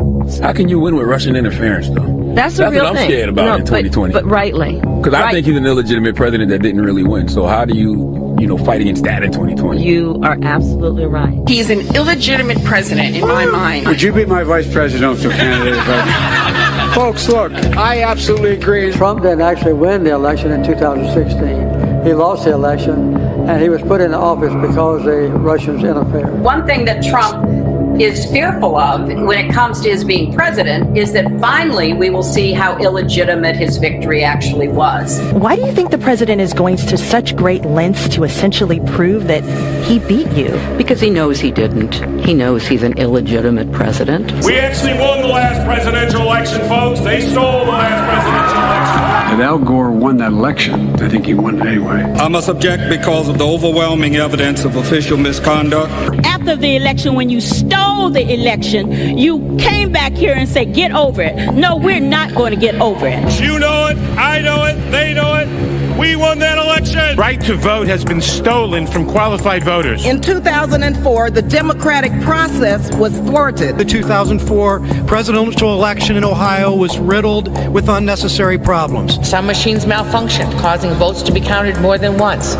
How 0.41 0.53
can 0.53 0.69
you 0.69 0.79
win 0.81 0.97
with 0.97 1.07
Russian 1.07 1.37
interference, 1.37 1.89
though? 1.89 2.33
That's 2.35 2.55
a 2.59 2.63
That's 2.63 2.73
real 2.73 2.85
what 2.85 2.91
I'm 2.91 2.97
thing. 2.97 3.11
scared 3.11 3.29
about 3.29 3.45
No, 3.45 3.55
in 3.57 3.65
2020. 3.67 4.13
But, 4.15 4.25
rightly. 4.25 4.81
Because 4.97 5.13
I 5.15 5.23
Right. 5.25 5.35
think 5.35 5.47
he's 5.47 5.57
an 5.57 5.67
illegitimate 5.67 6.15
president 6.17 6.49
that 6.51 6.63
didn't 6.63 6.81
really 6.81 7.03
win. 7.03 7.29
So 7.29 7.47
how 7.47 7.65
do 7.67 7.77
you, 7.77 8.35
you 8.41 8.47
know, 8.47 8.57
fight 8.57 8.81
against 8.81 9.05
that 9.05 9.23
in 9.23 9.33
2020? 9.33 9.83
You 9.83 10.19
are 10.23 10.39
absolutely 10.43 11.05
right. 11.07 11.39
He's 11.47 11.69
an 11.69 11.81
illegitimate 11.95 12.65
president 12.65 13.17
in 13.17 13.27
my 13.29 13.45
mind. 13.45 13.87
Would 13.87 14.01
you 14.01 14.13
be 14.13 14.25
my 14.25 14.43
vice 14.45 14.73
presidential 14.73 15.31
candidate? 15.31 15.75
if 15.77 16.95
Folks, 16.95 17.29
look, 17.29 17.53
I 17.77 18.03
absolutely 18.03 18.53
agree. 18.53 18.93
Trump 18.93 19.23
didn't 19.23 19.41
actually 19.43 19.73
win 19.75 20.05
the 20.05 20.11
election 20.13 20.53
in 20.53 20.65
2016. 20.65 22.05
He 22.07 22.13
lost 22.15 22.45
the 22.45 22.53
election, 22.53 23.15
and 23.49 23.63
he 23.63 23.69
was 23.69 23.83
put 23.83 24.01
into 24.01 24.17
office 24.17 24.55
because 24.55 25.05
the 25.05 25.29
Russians 25.39 25.83
interfered. 25.83 26.41
One 26.41 26.67
thing 26.67 26.85
that 26.85 27.05
Trump 27.05 28.01
is 28.01 28.25
fearful 28.31 28.77
of 28.77 29.07
when 29.07 29.39
it 29.39 29.53
comes 29.53 29.81
to 29.83 29.91
his 29.91 30.03
being 30.03 30.33
president 30.33 30.97
is 30.97 31.13
that 31.13 31.29
finally 31.41 31.93
we 31.93 32.09
will 32.09 32.23
see 32.23 32.53
how 32.53 32.79
illegitimate 32.79 33.55
his 33.55 33.77
victory 33.77 34.25
actually 34.25 34.69
was. 34.69 35.21
Why 35.33 35.57
do 35.57 35.63
you 35.63 35.73
think 35.73 35.91
the 35.91 35.99
president 35.99 36.41
is 36.41 36.55
going 36.55 36.77
to 36.77 36.97
such 36.97 37.37
great 37.37 37.65
lengths 37.65 38.09
to 38.15 38.25
essentially 38.25 38.81
prove 38.81 39.27
that 39.27 39.45
he 39.85 39.99
beat 39.99 40.31
you? 40.33 40.49
Because 40.79 41.01
he 41.01 41.11
knows 41.11 41.39
he 41.41 41.51
didn't. 41.51 41.95
He 42.25 42.33
knows 42.33 42.67
he's 42.67 42.83
an 42.83 42.97
illegitimate 42.99 43.71
president. 43.73 44.33
We 44.45 44.59
actually 44.59 44.95
won 44.95 45.21
the 45.21 45.29
last 45.29 45.65
presidential 45.67 46.23
election, 46.23 46.61
folks. 46.69 47.01
They 47.01 47.21
stole 47.21 47.65
the 47.65 47.73
last 47.73 48.09
presidential 48.09 48.63
election. 48.63 49.12
If 49.33 49.41
Al 49.41 49.59
Gore 49.59 49.91
won 49.91 50.19
that 50.19 50.31
election, 50.31 50.95
I 51.01 51.09
think 51.09 51.25
he 51.25 51.33
won 51.33 51.59
it 51.59 51.67
anyway. 51.67 52.03
I 52.03 52.29
must 52.29 52.51
object 52.51 52.91
because 52.91 53.31
of 53.31 53.39
the 53.39 53.47
overwhelming 53.47 54.17
evidence 54.17 54.67
of 54.67 54.77
official 54.77 55.17
misconduct. 55.17 55.91
After 56.27 56.55
the 56.55 56.77
election, 56.77 57.15
when 57.15 57.31
you 57.31 57.41
stole 57.41 58.11
the 58.11 58.31
election, 58.31 59.17
you 59.17 59.57
came 59.59 59.91
back 59.91 60.13
here 60.13 60.35
and 60.35 60.47
said, 60.47 60.75
get 60.75 60.93
over 60.93 61.23
it. 61.23 61.55
No, 61.55 61.79
we're 61.79 61.99
not 61.99 62.35
going 62.35 62.53
to 62.53 62.61
get 62.61 62.75
over 62.75 63.07
it. 63.09 63.41
You 63.41 63.59
know 63.59 63.87
it, 63.87 63.97
I 64.19 64.43
know 64.43 64.67
it, 64.67 64.75
they 64.91 65.15
know 65.15 65.37
it. 65.37 65.82
We 65.99 66.17
won 66.17 66.39
that 66.41 66.59
election. 66.59 67.17
Right 67.17 67.41
to 67.43 67.55
vote 67.55 67.87
has 67.87 68.05
been 68.05 68.21
stolen 68.21 68.87
from 68.87 69.07
qualified 69.07 69.63
voters. 69.63 70.05
In 70.05 70.21
2004, 70.21 71.31
the 71.31 71.43
democratic 71.43 72.13
process 72.23 72.95
was 72.97 73.17
thwarted. 73.19 73.79
The 73.79 73.85
2004 73.85 74.81
presidential 75.07 75.75
election 75.75 76.17
in 76.17 76.25
Ohio 76.25 76.75
was 76.75 76.99
riddled 76.99 77.49
with 77.73 77.89
unnecessary 77.89 78.59
problems. 78.59 79.27
Some 79.29 79.47
machines 79.47 79.85
malfunctioned, 79.85 80.59
causing 80.61 80.91
votes 80.95 81.23
to 81.23 81.33
be 81.33 81.41
counted 81.41 81.79
more 81.81 81.99
than 81.99 82.17
once, 82.19 82.57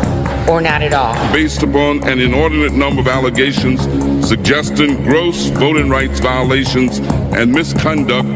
or 0.47 0.61
not 0.61 0.81
at 0.81 0.93
all. 0.93 1.13
based 1.33 1.63
upon 1.63 2.07
an 2.07 2.19
inordinate 2.19 2.73
number 2.73 3.01
of 3.01 3.07
allegations 3.07 3.81
suggesting 4.27 5.03
gross 5.03 5.47
voting 5.47 5.89
rights 5.89 6.19
violations 6.19 6.99
and 7.35 7.51
misconduct, 7.51 8.27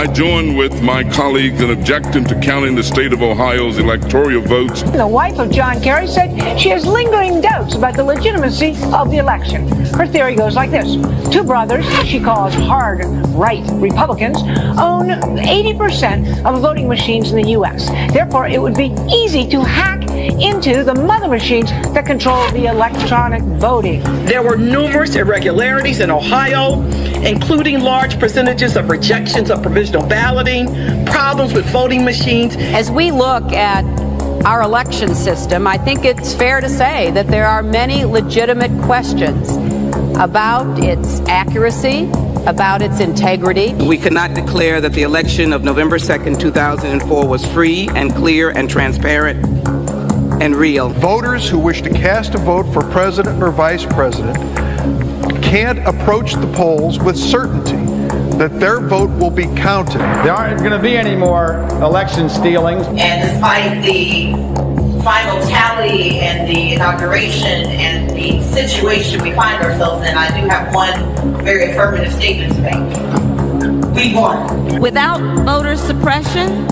I 0.00 0.06
join 0.06 0.56
with 0.56 0.80
my 0.80 1.04
colleagues 1.04 1.60
in 1.60 1.72
objecting 1.72 2.24
to 2.24 2.40
counting 2.40 2.74
the 2.74 2.82
state 2.82 3.12
of 3.12 3.20
Ohio's 3.20 3.76
electoral 3.76 4.40
votes 4.40 4.80
The 4.80 5.06
wife 5.06 5.38
of 5.38 5.50
John 5.50 5.78
Kerry 5.82 6.06
said 6.06 6.58
she 6.58 6.70
has 6.70 6.86
lingering 6.86 7.42
doubts 7.42 7.74
about 7.74 7.96
the 7.96 8.04
legitimacy 8.04 8.78
of 8.94 9.10
the 9.10 9.18
election. 9.18 9.68
Her 9.92 10.06
theory 10.06 10.36
goes 10.36 10.54
like 10.54 10.70
this 10.70 10.94
Two 11.30 11.44
brothers, 11.44 11.84
she 12.06 12.18
calls 12.18 12.54
hard 12.54 13.04
right 13.34 13.62
Republicans, 13.72 14.38
own 14.78 15.08
80% 15.36 16.46
of 16.46 16.62
voting 16.62 16.88
machines 16.88 17.30
in 17.32 17.36
the 17.36 17.50
U.S. 17.50 17.90
Therefore, 18.10 18.46
it 18.46 18.60
would 18.60 18.76
be 18.76 18.96
easy 19.12 19.46
to 19.50 19.62
hack 19.62 19.99
into 20.38 20.84
the 20.84 20.94
mother 20.94 21.28
machines 21.28 21.70
that 21.70 22.06
control 22.06 22.48
the 22.52 22.66
electronic 22.66 23.42
voting. 23.42 24.02
There 24.24 24.42
were 24.42 24.56
numerous 24.56 25.16
irregularities 25.16 26.00
in 26.00 26.10
Ohio, 26.10 26.82
including 27.22 27.80
large 27.80 28.18
percentages 28.18 28.76
of 28.76 28.88
rejections 28.88 29.50
of 29.50 29.62
provisional 29.62 30.06
balloting, 30.06 30.66
problems 31.06 31.52
with 31.52 31.66
voting 31.66 32.04
machines. 32.04 32.56
As 32.56 32.90
we 32.90 33.10
look 33.10 33.52
at 33.52 33.84
our 34.44 34.62
election 34.62 35.14
system, 35.14 35.66
I 35.66 35.76
think 35.76 36.04
it's 36.04 36.34
fair 36.34 36.60
to 36.60 36.68
say 36.68 37.10
that 37.10 37.26
there 37.26 37.46
are 37.46 37.62
many 37.62 38.04
legitimate 38.04 38.70
questions 38.82 39.56
about 40.16 40.82
its 40.82 41.20
accuracy, 41.20 42.10
about 42.46 42.82
its 42.82 43.00
integrity. 43.00 43.74
We 43.74 43.98
cannot 43.98 44.34
declare 44.34 44.80
that 44.80 44.92
the 44.92 45.02
election 45.02 45.52
of 45.52 45.62
November 45.62 45.98
2nd, 45.98 46.40
2004 46.40 47.26
was 47.26 47.46
free 47.46 47.88
and 47.94 48.14
clear 48.14 48.50
and 48.50 48.68
transparent 48.68 49.44
and 50.40 50.56
real. 50.56 50.88
Voters 50.88 51.48
who 51.48 51.58
wish 51.58 51.82
to 51.82 51.90
cast 51.90 52.34
a 52.34 52.38
vote 52.38 52.72
for 52.72 52.82
president 52.90 53.42
or 53.42 53.50
vice 53.50 53.84
president 53.84 54.36
can't 55.42 55.78
approach 55.86 56.34
the 56.34 56.50
polls 56.56 56.98
with 56.98 57.16
certainty 57.16 57.76
that 58.38 58.58
their 58.58 58.80
vote 58.80 59.10
will 59.18 59.30
be 59.30 59.44
counted. 59.54 59.98
There 59.98 60.32
aren't 60.32 60.60
going 60.60 60.72
to 60.72 60.78
be 60.78 60.96
any 60.96 61.14
more 61.14 61.60
election 61.82 62.30
stealings. 62.30 62.86
And 62.86 63.22
despite 63.22 63.82
the 63.84 64.32
final 65.02 65.40
tally 65.46 66.20
and 66.20 66.48
the 66.48 66.72
inauguration 66.72 67.66
and 67.66 68.08
the 68.10 68.42
situation 68.42 69.22
we 69.22 69.32
find 69.34 69.62
ourselves 69.62 70.06
in, 70.08 70.16
I 70.16 70.28
do 70.40 70.48
have 70.48 70.74
one 70.74 71.44
very 71.44 71.70
affirmative 71.70 72.14
statement 72.14 72.54
to 72.54 72.62
make. 72.62 73.94
We 73.94 74.14
won. 74.14 74.80
Without 74.80 75.20
voter 75.44 75.76
suppression, 75.76 76.69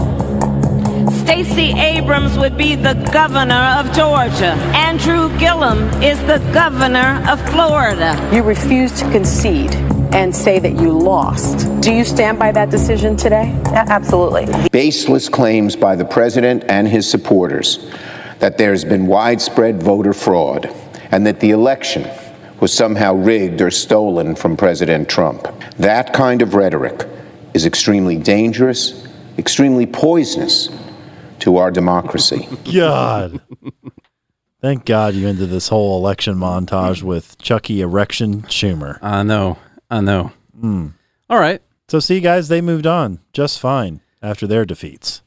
Stacey 1.29 1.79
Abrams 1.79 2.39
would 2.39 2.57
be 2.57 2.75
the 2.75 2.95
governor 3.13 3.77
of 3.79 3.93
Georgia. 3.93 4.55
Andrew 4.75 5.29
Gillum 5.39 5.79
is 6.03 6.19
the 6.21 6.39
governor 6.55 7.23
of 7.29 7.39
Florida. 7.51 8.17
You 8.33 8.43
refuse 8.43 8.99
to 8.99 9.11
concede 9.11 9.75
and 10.15 10.35
say 10.35 10.59
that 10.59 10.81
you 10.81 10.91
lost. 10.91 11.69
Do 11.83 11.93
you 11.93 12.07
stand 12.07 12.39
by 12.39 12.51
that 12.53 12.71
decision 12.71 13.15
today? 13.15 13.55
Absolutely. 13.67 14.47
baseless 14.71 15.29
claims 15.29 15.77
by 15.77 15.95
the 15.97 16.05
president 16.07 16.65
and 16.67 16.89
his 16.89 17.07
supporters 17.07 17.93
that 18.39 18.57
there's 18.57 18.87
been 18.87 19.07
widespread 19.07 19.83
voter 19.83 20.15
fraud 20.15 20.75
and 21.11 21.27
that 21.27 21.41
the 21.41 21.51
election 21.51 22.09
was 22.61 22.73
somehow 22.73 23.13
rigged 23.13 23.61
or 23.61 23.71
stolen 23.71 24.35
from 24.35 24.57
President 24.57 25.11
Trump. 25.11 25.47
That 25.77 26.15
kind 26.15 26.41
of 26.41 26.55
rhetoric 26.55 27.07
is 27.53 27.67
extremely 27.67 28.17
dangerous, 28.17 29.07
extremely 29.37 29.85
poisonous 29.85 30.71
to 31.41 31.57
our 31.57 31.71
democracy. 31.71 32.49
God. 32.73 33.41
Thank 34.61 34.85
God 34.85 35.15
you 35.15 35.29
ended 35.29 35.51
this 35.51 35.69
whole 35.69 35.99
election 35.99 36.35
montage 36.35 37.03
with 37.03 37.39
Chucky 37.39 37.81
Erection 37.81 38.43
Schumer. 38.43 38.99
I 39.03 39.23
know. 39.23 39.59
I 39.91 40.01
know. 40.01 40.33
Mm. 40.61 40.95
All 41.31 41.39
right. 41.39 41.63
So, 41.89 42.01
see, 42.01 42.21
guys, 42.21 42.49
they 42.49 42.61
moved 42.61 42.87
on 42.87 43.21
just 43.33 43.61
fine 43.61 44.01
after 44.21 44.47
their 44.47 44.65
defeats. 44.65 45.23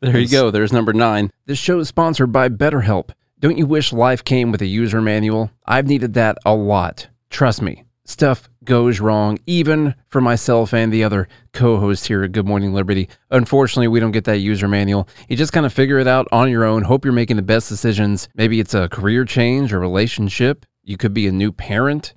There 0.00 0.18
you 0.18 0.28
go. 0.28 0.50
There's 0.50 0.72
number 0.72 0.92
nine. 0.92 1.30
This 1.46 1.58
show 1.58 1.78
is 1.78 1.88
sponsored 1.88 2.32
by 2.32 2.48
BetterHelp. 2.48 3.10
Don't 3.38 3.58
you 3.58 3.66
wish 3.66 3.92
life 3.92 4.24
came 4.24 4.50
with 4.50 4.62
a 4.62 4.66
user 4.66 5.00
manual? 5.00 5.50
I've 5.66 5.86
needed 5.86 6.14
that 6.14 6.38
a 6.44 6.54
lot. 6.54 7.08
Trust 7.30 7.62
me, 7.62 7.84
stuff 8.04 8.48
goes 8.64 9.00
wrong, 9.00 9.38
even 9.46 9.94
for 10.08 10.20
myself 10.20 10.72
and 10.72 10.92
the 10.92 11.04
other 11.04 11.28
co 11.52 11.78
host 11.78 12.06
here 12.06 12.22
at 12.24 12.32
Good 12.32 12.46
Morning 12.46 12.72
Liberty. 12.72 13.08
Unfortunately, 13.30 13.88
we 13.88 14.00
don't 14.00 14.12
get 14.12 14.24
that 14.24 14.38
user 14.38 14.68
manual. 14.68 15.08
You 15.28 15.36
just 15.36 15.52
kind 15.52 15.66
of 15.66 15.72
figure 15.72 15.98
it 15.98 16.06
out 16.06 16.26
on 16.32 16.50
your 16.50 16.64
own. 16.64 16.82
Hope 16.82 17.04
you're 17.04 17.12
making 17.12 17.36
the 17.36 17.42
best 17.42 17.68
decisions. 17.68 18.28
Maybe 18.34 18.60
it's 18.60 18.74
a 18.74 18.88
career 18.88 19.24
change, 19.24 19.72
a 19.72 19.78
relationship. 19.78 20.66
You 20.82 20.96
could 20.96 21.14
be 21.14 21.26
a 21.26 21.32
new 21.32 21.52
parent. 21.52 22.14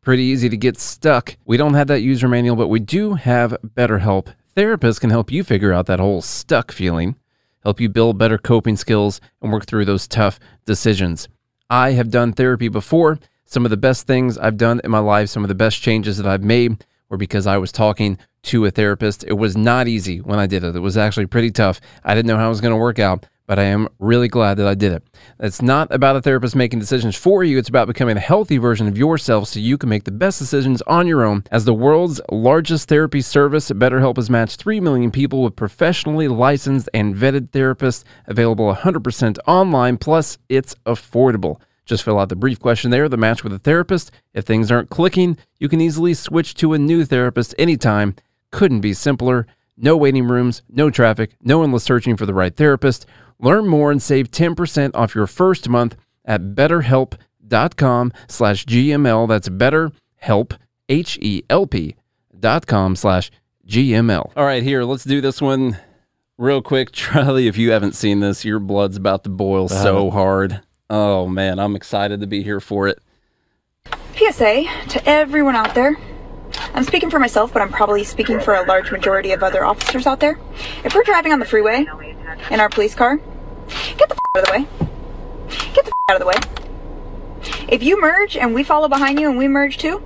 Pretty 0.00 0.24
easy 0.24 0.48
to 0.48 0.56
get 0.56 0.78
stuck. 0.78 1.36
We 1.44 1.56
don't 1.56 1.74
have 1.74 1.88
that 1.88 2.02
user 2.02 2.28
manual, 2.28 2.56
but 2.56 2.68
we 2.68 2.80
do 2.80 3.14
have 3.14 3.56
BetterHelp. 3.62 4.28
Therapists 4.56 5.00
can 5.00 5.10
help 5.10 5.30
you 5.30 5.44
figure 5.44 5.72
out 5.72 5.86
that 5.86 6.00
whole 6.00 6.22
stuck 6.22 6.72
feeling, 6.72 7.16
help 7.62 7.80
you 7.80 7.88
build 7.88 8.18
better 8.18 8.38
coping 8.38 8.76
skills, 8.76 9.20
and 9.40 9.52
work 9.52 9.66
through 9.66 9.84
those 9.84 10.08
tough 10.08 10.40
decisions. 10.64 11.28
I 11.70 11.92
have 11.92 12.10
done 12.10 12.32
therapy 12.32 12.68
before. 12.68 13.18
Some 13.50 13.64
of 13.64 13.70
the 13.70 13.78
best 13.78 14.06
things 14.06 14.36
I've 14.36 14.58
done 14.58 14.78
in 14.84 14.90
my 14.90 14.98
life, 14.98 15.30
some 15.30 15.42
of 15.42 15.48
the 15.48 15.54
best 15.54 15.80
changes 15.80 16.18
that 16.18 16.26
I've 16.26 16.44
made 16.44 16.84
were 17.08 17.16
because 17.16 17.46
I 17.46 17.56
was 17.56 17.72
talking 17.72 18.18
to 18.42 18.66
a 18.66 18.70
therapist. 18.70 19.24
It 19.24 19.38
was 19.38 19.56
not 19.56 19.88
easy 19.88 20.18
when 20.20 20.38
I 20.38 20.46
did 20.46 20.64
it. 20.64 20.76
It 20.76 20.80
was 20.80 20.98
actually 20.98 21.24
pretty 21.24 21.50
tough. 21.50 21.80
I 22.04 22.14
didn't 22.14 22.26
know 22.26 22.36
how 22.36 22.44
it 22.44 22.50
was 22.50 22.60
going 22.60 22.74
to 22.74 22.76
work 22.76 22.98
out, 22.98 23.24
but 23.46 23.58
I 23.58 23.62
am 23.62 23.88
really 23.98 24.28
glad 24.28 24.58
that 24.58 24.66
I 24.66 24.74
did 24.74 24.92
it. 24.92 25.02
It's 25.40 25.62
not 25.62 25.90
about 25.90 26.14
a 26.14 26.20
therapist 26.20 26.56
making 26.56 26.78
decisions 26.78 27.16
for 27.16 27.42
you, 27.42 27.56
it's 27.56 27.70
about 27.70 27.88
becoming 27.88 28.18
a 28.18 28.20
healthy 28.20 28.58
version 28.58 28.86
of 28.86 28.98
yourself 28.98 29.48
so 29.48 29.60
you 29.60 29.78
can 29.78 29.88
make 29.88 30.04
the 30.04 30.10
best 30.10 30.38
decisions 30.38 30.82
on 30.82 31.06
your 31.06 31.24
own. 31.24 31.42
As 31.50 31.64
the 31.64 31.72
world's 31.72 32.20
largest 32.30 32.90
therapy 32.90 33.22
service, 33.22 33.70
BetterHelp 33.70 34.16
has 34.16 34.28
matched 34.28 34.60
3 34.60 34.78
million 34.80 35.10
people 35.10 35.42
with 35.42 35.56
professionally 35.56 36.28
licensed 36.28 36.90
and 36.92 37.16
vetted 37.16 37.48
therapists 37.48 38.04
available 38.26 38.74
100% 38.74 39.38
online, 39.46 39.96
plus 39.96 40.36
it's 40.50 40.74
affordable. 40.84 41.62
Just 41.88 42.02
fill 42.02 42.18
out 42.18 42.28
the 42.28 42.36
brief 42.36 42.60
questionnaire, 42.60 43.08
the 43.08 43.16
match 43.16 43.42
with 43.42 43.52
a 43.54 43.58
therapist. 43.58 44.10
If 44.34 44.44
things 44.44 44.70
aren't 44.70 44.90
clicking, 44.90 45.38
you 45.58 45.70
can 45.70 45.80
easily 45.80 46.12
switch 46.12 46.52
to 46.56 46.74
a 46.74 46.78
new 46.78 47.06
therapist 47.06 47.54
anytime. 47.56 48.14
Couldn't 48.52 48.82
be 48.82 48.92
simpler. 48.92 49.46
No 49.74 49.96
waiting 49.96 50.28
rooms, 50.28 50.60
no 50.68 50.90
traffic, 50.90 51.34
no 51.42 51.62
endless 51.62 51.84
searching 51.84 52.18
for 52.18 52.26
the 52.26 52.34
right 52.34 52.54
therapist. 52.54 53.06
Learn 53.38 53.66
more 53.66 53.90
and 53.90 54.02
save 54.02 54.30
10% 54.30 54.90
off 54.94 55.14
your 55.14 55.26
first 55.26 55.68
month 55.70 55.96
at 56.26 56.42
betterhelp.com 56.54 58.12
slash 58.28 58.66
GML. 58.66 59.26
That's 59.26 59.48
betterhelp, 59.48 60.58
H-E-L-P 60.90 61.96
dot 62.38 62.66
com 62.66 62.96
slash 62.96 63.30
GML. 63.66 64.32
All 64.36 64.44
right, 64.44 64.62
here, 64.62 64.84
let's 64.84 65.04
do 65.04 65.22
this 65.22 65.40
one 65.40 65.78
real 66.36 66.60
quick. 66.60 66.92
Charlie, 66.92 67.46
if 67.46 67.56
you 67.56 67.70
haven't 67.70 67.94
seen 67.94 68.20
this, 68.20 68.44
your 68.44 68.58
blood's 68.58 68.98
about 68.98 69.24
to 69.24 69.30
boil 69.30 69.68
so 69.68 70.10
hard. 70.10 70.60
Oh, 70.90 71.26
man, 71.26 71.58
I'm 71.58 71.76
excited 71.76 72.20
to 72.20 72.26
be 72.26 72.42
here 72.42 72.60
for 72.60 72.88
it. 72.88 72.98
PSA 74.16 74.64
to 74.88 75.02
everyone 75.08 75.54
out 75.54 75.74
there. 75.74 75.96
I'm 76.74 76.84
speaking 76.84 77.10
for 77.10 77.18
myself, 77.18 77.52
but 77.52 77.60
I'm 77.62 77.68
probably 77.70 78.04
speaking 78.04 78.40
for 78.40 78.54
a 78.54 78.62
large 78.66 78.90
majority 78.90 79.32
of 79.32 79.42
other 79.42 79.64
officers 79.64 80.06
out 80.06 80.20
there. 80.20 80.38
If 80.84 80.94
we're 80.94 81.02
driving 81.04 81.32
on 81.32 81.40
the 81.40 81.44
freeway 81.44 81.86
in 82.50 82.60
our 82.60 82.68
police 82.68 82.94
car, 82.94 83.18
get 83.98 84.08
the 84.08 84.14
f- 84.14 84.18
out 84.36 84.42
of 84.42 84.46
the 84.46 84.52
way. 84.52 84.66
Get 85.74 85.84
the 85.84 85.90
f- 85.90 86.10
out 86.10 86.16
of 86.16 86.20
the 86.20 86.26
way. 86.26 87.66
If 87.68 87.82
you 87.82 88.00
merge 88.00 88.36
and 88.36 88.54
we 88.54 88.64
follow 88.64 88.88
behind 88.88 89.20
you 89.20 89.28
and 89.28 89.38
we 89.38 89.46
merge 89.46 89.76
too, 89.78 90.02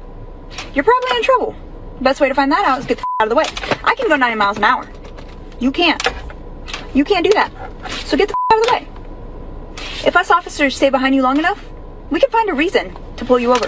you're 0.75 0.85
probably 0.85 1.17
in 1.17 1.23
trouble. 1.23 1.55
Best 2.01 2.21
way 2.21 2.29
to 2.29 2.35
find 2.35 2.51
that 2.51 2.65
out 2.65 2.81
is 2.81 2.87
get 2.87 2.99
the 2.99 3.03
f- 3.05 3.09
out 3.21 3.27
of 3.27 3.31
the 3.31 3.37
way. 3.37 3.45
I 3.85 3.95
can 3.95 4.09
go 4.09 4.17
90 4.17 4.37
miles 4.37 4.57
an 4.57 4.65
hour. 4.65 4.89
You 5.61 5.71
can't. 5.71 6.03
You 6.93 7.05
can't 7.05 7.25
do 7.25 7.31
that. 7.33 7.51
So 8.05 8.17
get 8.17 8.29
the 8.29 8.35
out 8.53 8.59
of 8.59 8.67
the 8.67 8.73
way. 8.73 8.89
If 10.05 10.17
us 10.17 10.31
officers 10.31 10.77
stay 10.77 10.91
behind 10.91 11.15
you 11.15 11.23
long 11.23 11.39
enough, 11.39 11.65
we 12.11 12.21
can 12.21 12.31
find 12.31 12.49
a 12.51 12.55
reason 12.55 12.97
to 13.17 13.25
pull 13.25 13.39
you 13.39 13.51
over. 13.53 13.67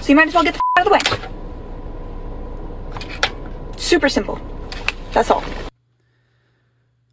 So 0.00 0.08
you 0.10 0.16
might 0.16 0.28
as 0.28 0.34
well 0.34 0.44
get 0.44 0.54
the 0.54 0.60
f- 0.60 0.78
out 0.78 0.86
of 0.86 0.92
the 0.92 1.28
way. 3.70 3.78
Super 3.78 4.08
simple. 4.08 4.40
That's 5.12 5.30
all. 5.30 5.42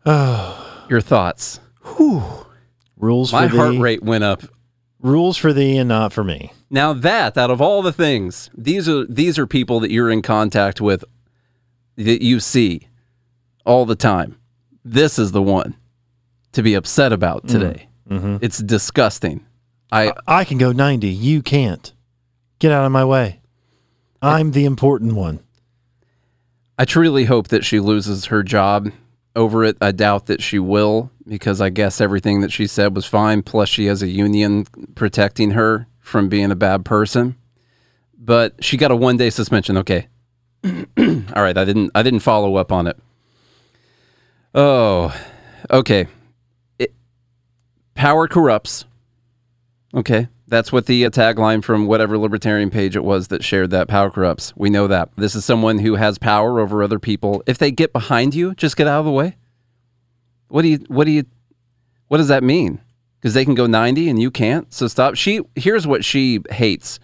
Oh. 0.06 0.58
Your 0.90 1.02
thoughts? 1.02 1.62
Whew. 1.96 2.22
Rules 2.98 3.32
My 3.32 3.48
for 3.48 3.56
heart 3.56 3.72
thee. 3.72 3.80
rate 3.80 4.04
went 4.04 4.26
up. 4.26 4.44
Rules 5.00 5.38
for 5.38 5.54
thee 5.54 5.78
and 5.78 5.88
not 5.88 6.12
for 6.12 6.24
me. 6.24 6.52
Now 6.70 6.92
that 6.94 7.38
out 7.38 7.50
of 7.50 7.62
all 7.62 7.82
the 7.82 7.94
things, 7.94 8.50
these 8.56 8.90
are 8.90 9.06
these 9.08 9.40
are 9.40 9.48
people 9.48 9.80
that 9.80 9.90
you're 9.92 10.12
in 10.12 10.22
contact 10.22 10.80
with 10.82 11.04
that 11.96 12.22
you 12.22 12.40
see 12.42 12.88
all 13.66 13.86
the 13.86 13.96
time. 13.96 14.38
This 14.84 15.18
is 15.18 15.32
the 15.32 15.42
one 15.42 15.76
to 16.54 16.64
be 16.64 16.74
upset 16.74 17.14
about 17.14 17.46
mm-hmm. 17.46 17.60
today. 17.60 17.88
Mm-hmm. 18.10 18.38
It's 18.42 18.60
disgusting. 18.60 19.46
I 19.92 20.14
I 20.28 20.44
can 20.46 20.58
go 20.58 20.72
90. 20.72 21.08
You 21.08 21.42
can't. 21.42 21.94
Get 22.60 22.72
out 22.72 22.86
of 22.86 22.92
my 22.92 23.06
way. 23.06 23.42
I'm 24.22 24.52
the 24.52 24.66
important 24.66 25.14
one. 25.14 25.40
I 26.78 26.86
truly 26.86 27.26
hope 27.26 27.48
that 27.50 27.66
she 27.66 27.80
loses 27.80 28.26
her 28.26 28.44
job 28.44 28.92
over 29.36 29.64
it. 29.64 29.78
I 29.82 29.92
doubt 29.92 30.28
that 30.28 30.42
she 30.42 30.60
will 30.60 31.12
because 31.28 31.62
I 31.62 31.70
guess 31.70 32.02
everything 32.02 32.42
that 32.42 32.52
she 32.52 32.68
said 32.68 32.96
was 32.96 33.06
fine. 33.06 33.42
Plus, 33.42 33.70
she 33.70 33.86
has 33.86 34.02
a 34.02 34.08
union 34.08 34.66
protecting 34.96 35.52
her 35.52 35.88
from 36.00 36.30
being 36.30 36.52
a 36.52 36.56
bad 36.56 36.86
person. 36.86 37.36
But 38.18 38.64
she 38.64 38.78
got 38.78 38.92
a 38.92 38.96
one 38.96 39.18
day 39.18 39.30
suspension. 39.30 39.78
Okay. 39.78 40.08
All 40.64 41.42
right. 41.44 41.58
I 41.58 41.66
didn't. 41.66 41.92
I 41.96 42.04
didn't 42.04 42.20
follow 42.20 42.56
up 42.56 42.72
on 42.72 42.88
it. 42.88 42.98
Oh, 44.54 45.16
okay. 45.70 46.08
Power 47.96 48.28
corrupts. 48.28 48.86
Okay. 49.94 50.28
That's 50.48 50.72
what 50.72 50.86
the 50.86 51.06
uh, 51.06 51.10
tagline 51.10 51.64
from 51.64 51.88
whatever 51.88 52.18
libertarian 52.18 52.70
page 52.70 52.98
it 52.98 53.06
was 53.06 53.30
that 53.30 53.42
shared 53.42 53.70
that 53.70 53.88
power 53.88 54.12
corrupts. 54.12 54.54
We 54.58 54.70
know 54.70 54.86
that. 54.88 55.10
This 55.16 55.34
is 55.34 55.46
someone 55.46 55.80
who 55.80 55.96
has 55.96 56.18
power 56.18 56.60
over 56.60 56.84
other 56.84 57.00
people. 57.00 57.42
If 57.48 57.58
they 57.58 57.72
get 57.72 57.94
behind 57.94 58.36
you, 58.36 58.54
just 58.56 58.76
get 58.76 58.86
out 58.86 59.00
of 59.00 59.06
the 59.06 59.12
way. 59.12 59.38
What 60.50 60.64
do 60.64 60.68
you 60.68 60.80
what 60.90 61.06
do 61.06 61.12
you 61.12 61.24
what 62.10 62.18
does 62.18 62.28
that 62.28 62.44
mean? 62.44 62.82
Because 63.20 63.34
they 63.34 63.46
can 63.46 63.56
go 63.56 63.66
90 63.66 64.10
and 64.10 64.22
you 64.22 64.30
can't. 64.30 64.72
So 64.74 64.88
stop. 64.90 65.16
She 65.16 65.40
here's 65.56 65.88
what 65.88 66.04
she 66.04 66.42
hates. 66.50 67.00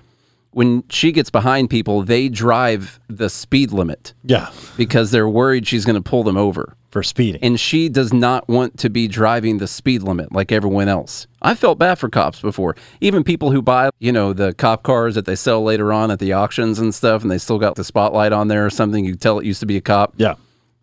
When 0.52 0.84
she 0.90 1.14
gets 1.14 1.30
behind 1.30 1.70
people, 1.70 2.04
they 2.04 2.28
drive 2.28 3.00
the 3.08 3.30
speed 3.30 3.72
limit. 3.72 4.14
Yeah. 4.24 4.52
Because 4.76 5.12
they're 5.12 5.30
worried 5.30 5.68
she's 5.68 5.86
going 5.86 5.96
to 5.96 6.02
pull 6.02 6.24
them 6.24 6.36
over 6.36 6.76
for 6.98 7.04
speeding. 7.04 7.40
And 7.44 7.60
she 7.60 7.90
does 7.90 8.12
not 8.12 8.50
want 8.50 8.80
to 8.80 8.90
be 8.90 9.08
driving 9.08 9.60
the 9.60 9.68
speed 9.68 10.02
limit 10.02 10.32
like 10.32 10.52
everyone 10.52 10.88
else. 10.88 11.28
I 11.44 11.54
felt 11.54 11.78
bad 11.78 12.00
for 12.00 12.10
cops 12.10 12.42
before. 12.42 12.76
Even 13.02 13.24
people 13.24 13.52
who 13.52 13.62
buy, 13.62 13.92
you 14.00 14.12
know, 14.12 14.34
the 14.34 14.56
cop 14.56 14.82
cars 14.82 15.14
that 15.14 15.26
they 15.26 15.36
sell 15.36 15.62
later 15.62 15.94
on 15.94 16.10
at 16.10 16.18
the 16.18 16.34
auctions 16.34 16.80
and 16.80 16.96
stuff, 16.96 17.22
and 17.22 17.30
they 17.30 17.38
still 17.38 17.60
got 17.60 17.76
the 17.76 17.84
spotlight 17.84 18.34
on 18.34 18.48
there 18.48 18.66
or 18.66 18.72
something. 18.72 19.06
You 19.06 19.14
tell 19.14 19.38
it 19.38 19.46
used 19.46 19.60
to 19.60 19.68
be 19.68 19.78
a 19.78 19.82
cop. 19.82 20.16
Yeah. 20.18 20.34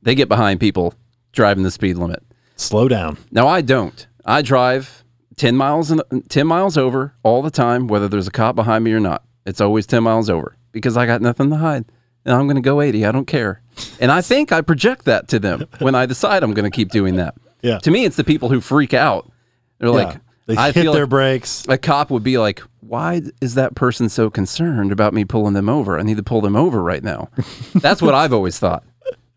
They 0.03 0.15
get 0.15 0.29
behind 0.29 0.61
people 0.61 0.95
driving 1.33 1.65
the 1.65 1.73
speed 1.73 1.97
limit. 1.97 2.23
Slow 2.55 2.87
down. 2.87 3.19
Now 3.33 3.49
I 3.49 3.61
don't. 3.61 4.07
I 4.25 4.41
drive 4.43 5.03
10 5.35 5.57
miles 5.57 5.91
and 5.91 6.01
10 6.29 6.47
miles 6.47 6.77
over 6.77 7.13
all 7.25 7.43
the 7.43 7.51
time, 7.51 7.89
whether 7.89 8.07
there's 8.07 8.29
a 8.29 8.31
cop 8.31 8.55
behind 8.55 8.85
me 8.85 8.93
or 8.93 9.01
not. 9.01 9.25
It's 9.47 9.61
always 9.61 9.85
10 9.85 10.05
miles 10.05 10.31
over 10.31 10.55
because 10.71 10.97
I 10.97 11.07
got 11.07 11.21
nothing 11.21 11.51
to 11.51 11.57
hide. 11.57 11.87
And 12.25 12.35
I'm 12.35 12.47
going 12.47 12.57
to 12.57 12.63
go 12.63 12.81
80. 12.81 13.05
I 13.05 13.13
don't 13.13 13.27
care. 13.27 13.61
And 14.01 14.11
I 14.11 14.21
think 14.23 14.53
I 14.53 14.61
project 14.61 15.05
that 15.05 15.29
to 15.29 15.39
them 15.39 15.67
when 15.81 15.95
I 15.95 16.07
decide 16.07 16.43
I'm 16.43 16.55
going 16.55 16.71
to 16.71 16.75
keep 16.75 16.91
doing 16.91 17.17
that. 17.17 17.35
Yeah. 17.63 17.79
To 17.79 17.91
me, 17.91 18.05
it's 18.05 18.17
the 18.17 18.25
people 18.25 18.49
who 18.49 18.61
freak 18.61 18.95
out. 18.95 19.31
They're 19.79 19.89
Yeah. 19.89 19.95
like, 19.95 20.21
They 20.47 20.57
I 20.57 20.67
hit 20.73 20.83
feel 20.83 20.93
their 20.93 21.05
like 21.05 21.11
brakes. 21.11 21.65
A 21.69 21.77
cop 21.79 22.11
would 22.11 22.23
be 22.23 22.39
like, 22.39 22.61
why 22.81 23.23
is 23.41 23.55
that 23.55 23.75
person 23.75 24.09
so 24.09 24.29
concerned 24.31 24.93
about 24.93 25.15
me 25.15 25.25
pulling 25.25 25.55
them 25.55 25.69
over? 25.69 25.99
I 25.99 26.03
need 26.03 26.17
to 26.19 26.23
pull 26.23 26.41
them 26.41 26.57
over 26.57 26.83
right 26.83 27.03
now. 27.03 27.29
That's 27.75 28.01
what 28.03 28.15
I've 28.15 28.33
always 28.33 28.59
thought. 28.59 28.85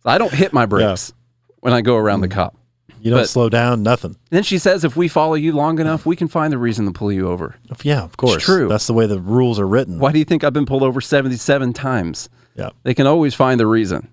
I 0.05 0.17
don't 0.17 0.33
hit 0.33 0.53
my 0.53 0.65
brakes 0.65 1.13
when 1.61 1.73
I 1.73 1.81
go 1.81 1.95
around 1.97 2.21
the 2.21 2.27
mm. 2.27 2.31
cop. 2.31 2.55
You 3.01 3.11
don't 3.11 3.21
But- 3.21 3.29
slow 3.29 3.47
down, 3.49 3.83
nothing. 3.83 4.17
Then 4.31 4.43
she 4.43 4.57
says, 4.57 4.83
if 4.83 4.95
we 4.97 5.07
follow 5.07 5.35
you 5.35 5.53
long 5.53 5.79
enough, 5.79 6.05
we 6.05 6.15
can 6.15 6.27
find 6.27 6.51
the 6.51 6.57
reason 6.57 6.85
to 6.85 6.91
pull 6.91 7.11
you 7.11 7.27
over. 7.29 7.55
Yeah, 7.83 8.03
of 8.03 8.17
course. 8.17 8.43
true. 8.43 8.67
That's 8.67 8.87
the 8.87 8.93
way 8.93 9.05
the 9.05 9.19
rules 9.19 9.59
are 9.59 9.67
written. 9.67 9.99
Why 9.99 10.11
do 10.11 10.19
you 10.19 10.25
think 10.25 10.43
I've 10.43 10.53
been 10.53 10.65
pulled 10.65 10.83
over 10.83 10.99
77 10.99 11.73
times? 11.73 12.27
Yeah. 12.57 12.69
They 12.83 12.93
can 12.93 13.07
always 13.07 13.33
find 13.33 13.59
the 13.59 13.67
reason. 13.67 14.09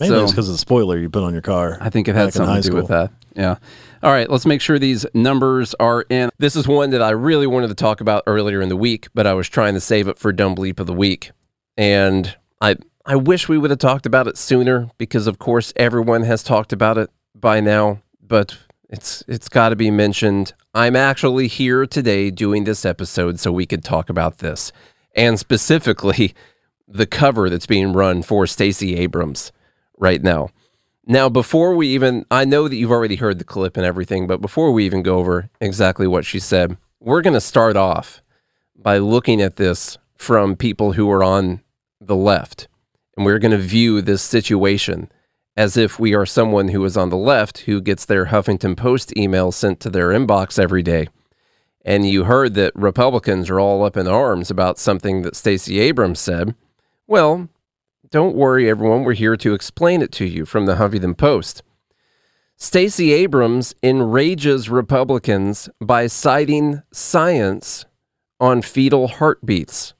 Mainly 0.00 0.16
So- 0.16 0.22
it's 0.24 0.32
because 0.32 0.48
of 0.48 0.54
the 0.54 0.58
spoiler 0.58 0.96
you 0.96 1.10
put 1.10 1.22
on 1.22 1.32
your 1.32 1.42
car. 1.42 1.76
I 1.80 1.90
think 1.90 2.08
it 2.08 2.14
had 2.14 2.26
back 2.28 2.36
in 2.36 2.42
high 2.42 2.46
something 2.46 2.62
to 2.62 2.70
do 2.70 2.76
with 2.76 2.88
that. 2.88 3.10
Yeah. 3.34 3.56
All 4.02 4.12
right, 4.12 4.30
let's 4.30 4.46
make 4.46 4.60
sure 4.60 4.78
these 4.78 5.04
numbers 5.12 5.74
are 5.80 6.02
in. 6.08 6.30
This 6.38 6.54
is 6.56 6.68
one 6.68 6.90
that 6.90 7.02
I 7.02 7.10
really 7.10 7.46
wanted 7.48 7.68
to 7.68 7.74
talk 7.74 8.00
about 8.00 8.22
earlier 8.26 8.60
in 8.60 8.68
the 8.68 8.76
week, 8.76 9.08
but 9.12 9.26
I 9.26 9.34
was 9.34 9.48
trying 9.48 9.74
to 9.74 9.80
save 9.80 10.06
it 10.08 10.18
for 10.18 10.32
dumb 10.32 10.54
bleep 10.54 10.78
of 10.80 10.86
the 10.86 10.92
week. 10.92 11.32
And 11.76 12.36
I 12.60 12.76
I 13.04 13.16
wish 13.16 13.48
we 13.48 13.58
would 13.58 13.70
have 13.70 13.78
talked 13.78 14.06
about 14.06 14.28
it 14.28 14.36
sooner 14.36 14.90
because 14.98 15.26
of 15.26 15.38
course 15.38 15.72
everyone 15.76 16.22
has 16.22 16.42
talked 16.42 16.72
about 16.72 16.96
it 16.98 17.10
by 17.34 17.60
now, 17.60 18.00
but 18.22 18.56
it's 18.88 19.24
it's 19.26 19.48
got 19.48 19.70
to 19.70 19.76
be 19.76 19.90
mentioned. 19.90 20.52
I'm 20.74 20.94
actually 20.94 21.48
here 21.48 21.86
today 21.86 22.30
doing 22.30 22.64
this 22.64 22.84
episode 22.84 23.40
so 23.40 23.50
we 23.50 23.66
could 23.66 23.82
talk 23.82 24.10
about 24.10 24.38
this. 24.38 24.70
And 25.16 25.38
specifically 25.40 26.34
the 26.88 27.06
cover 27.06 27.50
that's 27.50 27.66
being 27.66 27.92
run 27.92 28.22
for 28.22 28.46
Stacey 28.46 28.96
Abrams 28.96 29.52
right 29.98 30.22
now. 30.22 30.48
Now, 31.06 31.28
before 31.28 31.74
we 31.74 31.88
even, 31.88 32.24
I 32.30 32.44
know 32.44 32.68
that 32.68 32.76
you've 32.76 32.90
already 32.90 33.16
heard 33.16 33.38
the 33.38 33.44
clip 33.44 33.76
and 33.76 33.86
everything, 33.86 34.26
but 34.26 34.40
before 34.40 34.72
we 34.72 34.84
even 34.84 35.02
go 35.02 35.18
over 35.18 35.48
exactly 35.60 36.06
what 36.06 36.24
she 36.24 36.38
said, 36.38 36.76
we're 37.00 37.22
going 37.22 37.34
to 37.34 37.40
start 37.40 37.76
off 37.76 38.22
by 38.76 38.98
looking 38.98 39.40
at 39.40 39.56
this 39.56 39.98
from 40.16 40.56
people 40.56 40.92
who 40.92 41.10
are 41.10 41.22
on 41.22 41.62
the 42.00 42.16
left. 42.16 42.68
And 43.16 43.24
we're 43.24 43.38
going 43.38 43.52
to 43.52 43.58
view 43.58 44.02
this 44.02 44.22
situation 44.22 45.10
as 45.56 45.76
if 45.76 45.98
we 45.98 46.14
are 46.14 46.26
someone 46.26 46.68
who 46.68 46.84
is 46.84 46.96
on 46.96 47.10
the 47.10 47.16
left 47.16 47.58
who 47.58 47.80
gets 47.80 48.04
their 48.04 48.26
Huffington 48.26 48.76
Post 48.76 49.16
email 49.16 49.50
sent 49.50 49.80
to 49.80 49.90
their 49.90 50.10
inbox 50.10 50.58
every 50.58 50.82
day. 50.82 51.08
And 51.84 52.08
you 52.08 52.24
heard 52.24 52.54
that 52.54 52.76
Republicans 52.76 53.50
are 53.50 53.58
all 53.58 53.82
up 53.82 53.96
in 53.96 54.06
arms 54.06 54.50
about 54.50 54.78
something 54.78 55.22
that 55.22 55.34
Stacey 55.34 55.80
Abrams 55.80 56.20
said. 56.20 56.54
Well, 57.10 57.48
don't 58.10 58.36
worry, 58.36 58.68
everyone. 58.68 59.02
We're 59.02 59.14
here 59.14 59.38
to 59.38 59.54
explain 59.54 60.02
it 60.02 60.12
to 60.12 60.26
you 60.26 60.44
from 60.44 60.66
the 60.66 60.74
Huffington 60.74 61.16
Post. 61.16 61.62
Stacey 62.54 63.12
Abrams 63.12 63.74
enrages 63.82 64.68
Republicans 64.68 65.70
by 65.80 66.06
citing 66.06 66.82
science 66.92 67.86
on 68.38 68.60
fetal 68.60 69.08
heartbeats. 69.08 69.94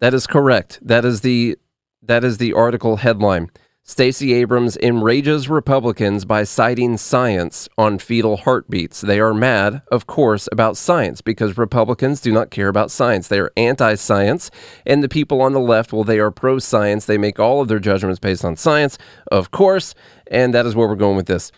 That 0.00 0.14
is 0.14 0.26
correct. 0.26 0.78
That 0.80 1.04
is 1.04 1.20
the 1.20 1.58
that 2.02 2.24
is 2.24 2.38
the 2.38 2.54
article 2.54 2.96
headline. 2.96 3.50
Stacey 3.92 4.32
Abrams 4.32 4.78
enrages 4.78 5.50
Republicans 5.50 6.24
by 6.24 6.44
citing 6.44 6.96
science 6.96 7.68
on 7.76 7.98
fetal 7.98 8.38
heartbeats. 8.38 9.02
They 9.02 9.20
are 9.20 9.34
mad, 9.34 9.82
of 9.92 10.06
course, 10.06 10.48
about 10.50 10.78
science 10.78 11.20
because 11.20 11.58
Republicans 11.58 12.22
do 12.22 12.32
not 12.32 12.50
care 12.50 12.68
about 12.68 12.90
science. 12.90 13.28
They 13.28 13.38
are 13.38 13.52
anti 13.54 13.96
science. 13.96 14.50
And 14.86 15.02
the 15.02 15.10
people 15.10 15.42
on 15.42 15.52
the 15.52 15.60
left, 15.60 15.92
well, 15.92 16.04
they 16.04 16.20
are 16.20 16.30
pro 16.30 16.58
science. 16.58 17.04
They 17.04 17.18
make 17.18 17.38
all 17.38 17.60
of 17.60 17.68
their 17.68 17.78
judgments 17.78 18.18
based 18.18 18.46
on 18.46 18.56
science, 18.56 18.96
of 19.30 19.50
course. 19.50 19.94
And 20.26 20.54
that 20.54 20.64
is 20.64 20.74
where 20.74 20.88
we're 20.88 20.96
going 20.96 21.16
with 21.16 21.26
this. 21.26 21.52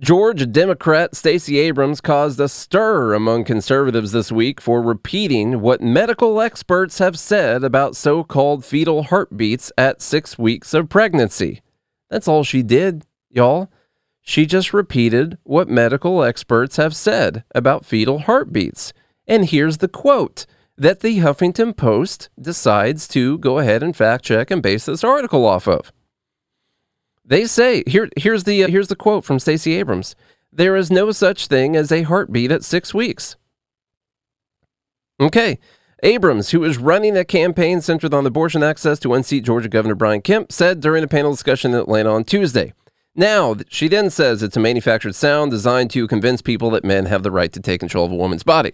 Georgia 0.00 0.44
Democrat 0.44 1.14
Stacey 1.14 1.56
Abrams 1.60 2.00
caused 2.00 2.40
a 2.40 2.48
stir 2.48 3.14
among 3.14 3.44
conservatives 3.44 4.10
this 4.10 4.32
week 4.32 4.60
for 4.60 4.82
repeating 4.82 5.60
what 5.60 5.80
medical 5.80 6.40
experts 6.40 6.98
have 6.98 7.16
said 7.16 7.62
about 7.62 7.94
so 7.94 8.24
called 8.24 8.64
fetal 8.64 9.04
heartbeats 9.04 9.70
at 9.78 10.02
six 10.02 10.36
weeks 10.36 10.74
of 10.74 10.88
pregnancy. 10.88 11.62
That's 12.10 12.26
all 12.26 12.42
she 12.42 12.64
did, 12.64 13.04
y'all. 13.30 13.70
She 14.20 14.46
just 14.46 14.74
repeated 14.74 15.38
what 15.44 15.68
medical 15.68 16.24
experts 16.24 16.76
have 16.76 16.96
said 16.96 17.44
about 17.54 17.86
fetal 17.86 18.18
heartbeats. 18.18 18.92
And 19.28 19.48
here's 19.48 19.78
the 19.78 19.86
quote 19.86 20.44
that 20.76 21.00
the 21.00 21.18
Huffington 21.18 21.76
Post 21.76 22.30
decides 22.40 23.06
to 23.08 23.38
go 23.38 23.60
ahead 23.60 23.84
and 23.84 23.94
fact 23.94 24.24
check 24.24 24.50
and 24.50 24.60
base 24.60 24.86
this 24.86 25.04
article 25.04 25.46
off 25.46 25.68
of. 25.68 25.92
They 27.24 27.46
say 27.46 27.82
here 27.86 28.08
here's 28.16 28.44
the 28.44 28.64
uh, 28.64 28.68
here's 28.68 28.88
the 28.88 28.96
quote 28.96 29.24
from 29.24 29.38
Stacey 29.38 29.74
Abrams. 29.74 30.14
There 30.52 30.76
is 30.76 30.90
no 30.90 31.10
such 31.10 31.46
thing 31.46 31.74
as 31.74 31.90
a 31.90 32.02
heartbeat 32.02 32.52
at 32.52 32.62
6 32.62 32.94
weeks. 32.94 33.36
Okay. 35.18 35.58
Abrams, 36.02 36.50
who 36.50 36.62
is 36.64 36.76
running 36.76 37.16
a 37.16 37.24
campaign 37.24 37.80
centered 37.80 38.12
on 38.14 38.26
abortion 38.26 38.62
access 38.62 38.98
to 39.00 39.14
unseat 39.14 39.44
Georgia 39.44 39.68
Governor 39.68 39.94
Brian 39.94 40.20
Kemp, 40.20 40.52
said 40.52 40.80
during 40.80 41.02
a 41.02 41.08
panel 41.08 41.30
discussion 41.30 41.72
in 41.72 41.80
Atlanta 41.80 42.10
on 42.10 42.24
Tuesday. 42.24 42.74
Now, 43.16 43.56
she 43.68 43.88
then 43.88 44.10
says 44.10 44.42
it's 44.42 44.56
a 44.56 44.60
manufactured 44.60 45.14
sound 45.14 45.50
designed 45.50 45.90
to 45.92 46.08
convince 46.08 46.42
people 46.42 46.70
that 46.70 46.84
men 46.84 47.06
have 47.06 47.22
the 47.22 47.30
right 47.30 47.52
to 47.52 47.60
take 47.60 47.80
control 47.80 48.04
of 48.04 48.12
a 48.12 48.16
woman's 48.16 48.42
body. 48.42 48.72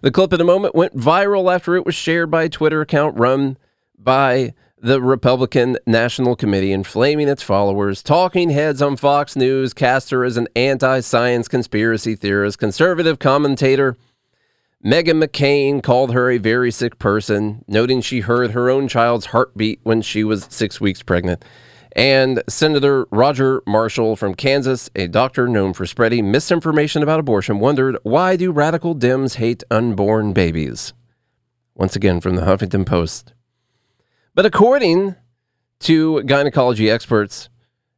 The 0.00 0.10
clip 0.10 0.32
at 0.32 0.40
a 0.40 0.44
moment 0.44 0.74
went 0.74 0.96
viral 0.96 1.52
after 1.52 1.76
it 1.76 1.86
was 1.86 1.94
shared 1.94 2.30
by 2.30 2.44
a 2.44 2.48
Twitter 2.48 2.80
account 2.80 3.16
run 3.16 3.56
by 3.96 4.54
the 4.82 5.00
Republican 5.00 5.78
National 5.86 6.34
Committee 6.34 6.72
inflaming 6.72 7.28
its 7.28 7.42
followers. 7.42 8.02
Talking 8.02 8.50
heads 8.50 8.82
on 8.82 8.96
Fox 8.96 9.36
News 9.36 9.72
cast 9.72 10.10
her 10.10 10.24
as 10.24 10.36
an 10.36 10.48
anti 10.56 11.00
science 11.00 11.46
conspiracy 11.46 12.16
theorist. 12.16 12.58
Conservative 12.58 13.20
commentator 13.20 13.96
Meghan 14.84 15.22
McCain 15.22 15.80
called 15.80 16.12
her 16.12 16.28
a 16.28 16.38
very 16.38 16.72
sick 16.72 16.98
person, 16.98 17.64
noting 17.68 18.00
she 18.00 18.20
heard 18.20 18.50
her 18.50 18.68
own 18.68 18.88
child's 18.88 19.26
heartbeat 19.26 19.78
when 19.84 20.02
she 20.02 20.24
was 20.24 20.48
six 20.50 20.80
weeks 20.80 21.04
pregnant. 21.04 21.44
And 21.94 22.42
Senator 22.48 23.06
Roger 23.12 23.62
Marshall 23.64 24.16
from 24.16 24.34
Kansas, 24.34 24.90
a 24.96 25.06
doctor 25.06 25.46
known 25.46 25.74
for 25.74 25.86
spreading 25.86 26.32
misinformation 26.32 27.04
about 27.04 27.20
abortion, 27.20 27.60
wondered 27.60 27.98
why 28.02 28.34
do 28.34 28.50
radical 28.50 28.96
Dems 28.96 29.36
hate 29.36 29.62
unborn 29.70 30.32
babies? 30.32 30.92
Once 31.76 31.94
again 31.94 32.20
from 32.20 32.34
the 32.34 32.42
Huffington 32.42 32.84
Post. 32.84 33.34
But 34.34 34.46
according 34.46 35.16
to 35.80 36.22
gynecology 36.22 36.90
experts, 36.90 37.50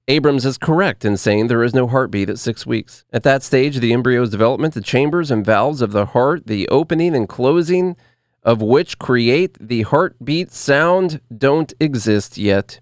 Abrams 0.09 0.45
is 0.45 0.59
correct 0.59 1.05
in 1.05 1.17
saying 1.17 1.47
there 1.47 1.63
is 1.63 1.75
no 1.75 1.87
heartbeat 1.87 2.29
at 2.29 2.39
six 2.39 2.67
weeks. 2.67 3.05
At 3.13 3.23
that 3.23 3.43
stage 3.43 3.77
of 3.77 3.83
the 3.83 3.93
embryo's 3.93 4.31
development, 4.31 4.75
the 4.75 4.81
chambers 4.81 5.31
and 5.31 5.47
valves 5.47 5.81
of 5.81 5.93
the 5.93 6.07
heart, 6.07 6.47
the 6.47 6.69
opening 6.69 7.15
and 7.15 7.29
closing 7.29 7.97
of 8.43 8.61
which 8.61 8.99
create 8.99 9.57
the 9.61 9.83
heartbeat 9.83 10.53
sound, 10.53 11.21
don't 11.37 11.73
exist 11.81 12.37
yet. 12.37 12.81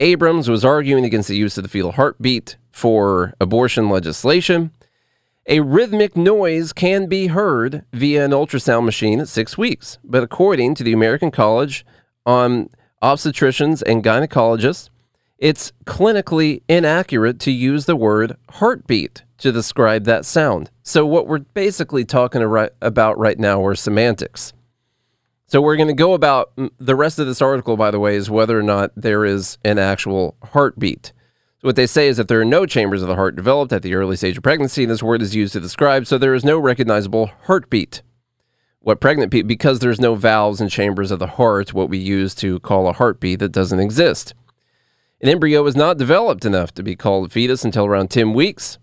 Abrams 0.00 0.50
was 0.50 0.64
arguing 0.64 1.04
against 1.04 1.28
the 1.28 1.36
use 1.36 1.56
of 1.56 1.62
the 1.62 1.70
fetal 1.70 1.92
heartbeat 1.92 2.56
for 2.70 3.32
abortion 3.40 3.88
legislation. 3.88 4.72
A 5.46 5.60
rhythmic 5.60 6.16
noise 6.16 6.72
can 6.72 7.06
be 7.06 7.28
heard 7.28 7.84
via 7.92 8.24
an 8.24 8.32
ultrasound 8.32 8.84
machine 8.84 9.20
at 9.20 9.28
six 9.28 9.56
weeks, 9.56 9.98
but 10.04 10.22
according 10.22 10.74
to 10.74 10.84
the 10.84 10.92
American 10.92 11.30
College 11.30 11.86
on 12.26 12.70
obstetricians 13.02 13.82
and 13.82 14.02
gynecologists, 14.02 14.88
it's 15.38 15.72
clinically 15.84 16.62
inaccurate 16.68 17.38
to 17.40 17.50
use 17.50 17.86
the 17.86 17.96
word 17.96 18.36
heartbeat 18.50 19.24
to 19.38 19.52
describe 19.52 20.04
that 20.04 20.24
sound. 20.24 20.70
So, 20.82 21.04
what 21.04 21.26
we're 21.26 21.40
basically 21.40 22.04
talking 22.04 22.42
about 22.80 23.18
right 23.18 23.38
now 23.38 23.64
are 23.64 23.74
semantics. 23.74 24.52
So, 25.46 25.60
we're 25.60 25.76
going 25.76 25.88
to 25.88 25.94
go 25.94 26.14
about 26.14 26.56
mm, 26.56 26.70
the 26.78 26.94
rest 26.94 27.18
of 27.18 27.26
this 27.26 27.42
article, 27.42 27.76
by 27.76 27.90
the 27.90 28.00
way, 28.00 28.16
is 28.16 28.30
whether 28.30 28.58
or 28.58 28.62
not 28.62 28.92
there 28.96 29.24
is 29.24 29.58
an 29.64 29.78
actual 29.78 30.36
heartbeat. 30.42 31.12
What 31.60 31.76
they 31.76 31.86
say 31.86 32.08
is 32.08 32.18
that 32.18 32.28
there 32.28 32.40
are 32.40 32.44
no 32.44 32.66
chambers 32.66 33.02
of 33.02 33.08
the 33.08 33.14
heart 33.14 33.36
developed 33.36 33.72
at 33.72 33.82
the 33.82 33.94
early 33.94 34.16
stage 34.16 34.36
of 34.36 34.42
pregnancy, 34.42 34.84
and 34.84 34.90
this 34.90 35.02
word 35.02 35.22
is 35.22 35.34
used 35.34 35.54
to 35.54 35.60
describe, 35.60 36.06
so 36.06 36.18
there 36.18 36.34
is 36.34 36.44
no 36.44 36.58
recognizable 36.58 37.30
heartbeat 37.44 38.02
what 38.84 39.00
pregnant 39.00 39.32
people, 39.32 39.48
because 39.48 39.78
there's 39.78 40.00
no 40.00 40.14
valves 40.14 40.60
and 40.60 40.70
chambers 40.70 41.10
of 41.10 41.18
the 41.18 41.26
heart, 41.26 41.72
what 41.72 41.88
we 41.88 41.96
use 41.96 42.34
to 42.34 42.60
call 42.60 42.86
a 42.86 42.92
heartbeat 42.92 43.38
that 43.38 43.50
doesn't 43.50 43.80
exist. 43.80 44.34
An 45.22 45.28
embryo 45.30 45.64
is 45.66 45.74
not 45.74 45.96
developed 45.96 46.44
enough 46.44 46.72
to 46.74 46.82
be 46.82 46.94
called 46.94 47.26
a 47.26 47.30
fetus 47.30 47.64
until 47.64 47.86
around 47.86 48.10
10 48.10 48.34
weeks, 48.34 48.78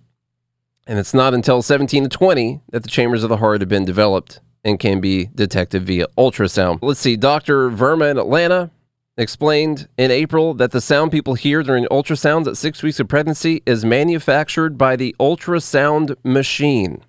and 0.87 0.97
it's 0.97 1.13
not 1.13 1.35
until 1.35 1.61
17 1.61 2.03
to 2.03 2.09
20 2.09 2.61
that 2.71 2.81
the 2.81 2.89
chambers 2.89 3.21
of 3.23 3.29
the 3.29 3.37
heart 3.37 3.61
have 3.61 3.69
been 3.69 3.85
developed 3.85 4.41
and 4.63 4.79
can 4.79 4.99
be 5.01 5.29
detected 5.35 5.83
via 5.83 6.07
ultrasound. 6.17 6.79
Let's 6.81 6.99
see, 6.99 7.15
Dr. 7.15 7.69
Verma 7.69 8.09
in 8.09 8.17
Atlanta 8.17 8.71
explained 9.17 9.87
in 9.99 10.09
April 10.09 10.55
that 10.55 10.71
the 10.71 10.81
sound 10.81 11.11
people 11.11 11.35
hear 11.35 11.61
during 11.61 11.85
ultrasounds 11.85 12.47
at 12.47 12.57
six 12.57 12.81
weeks 12.81 12.99
of 12.99 13.07
pregnancy 13.07 13.61
is 13.67 13.85
manufactured 13.85 14.79
by 14.79 14.95
the 14.95 15.15
ultrasound 15.19 16.15
machine 16.23 17.03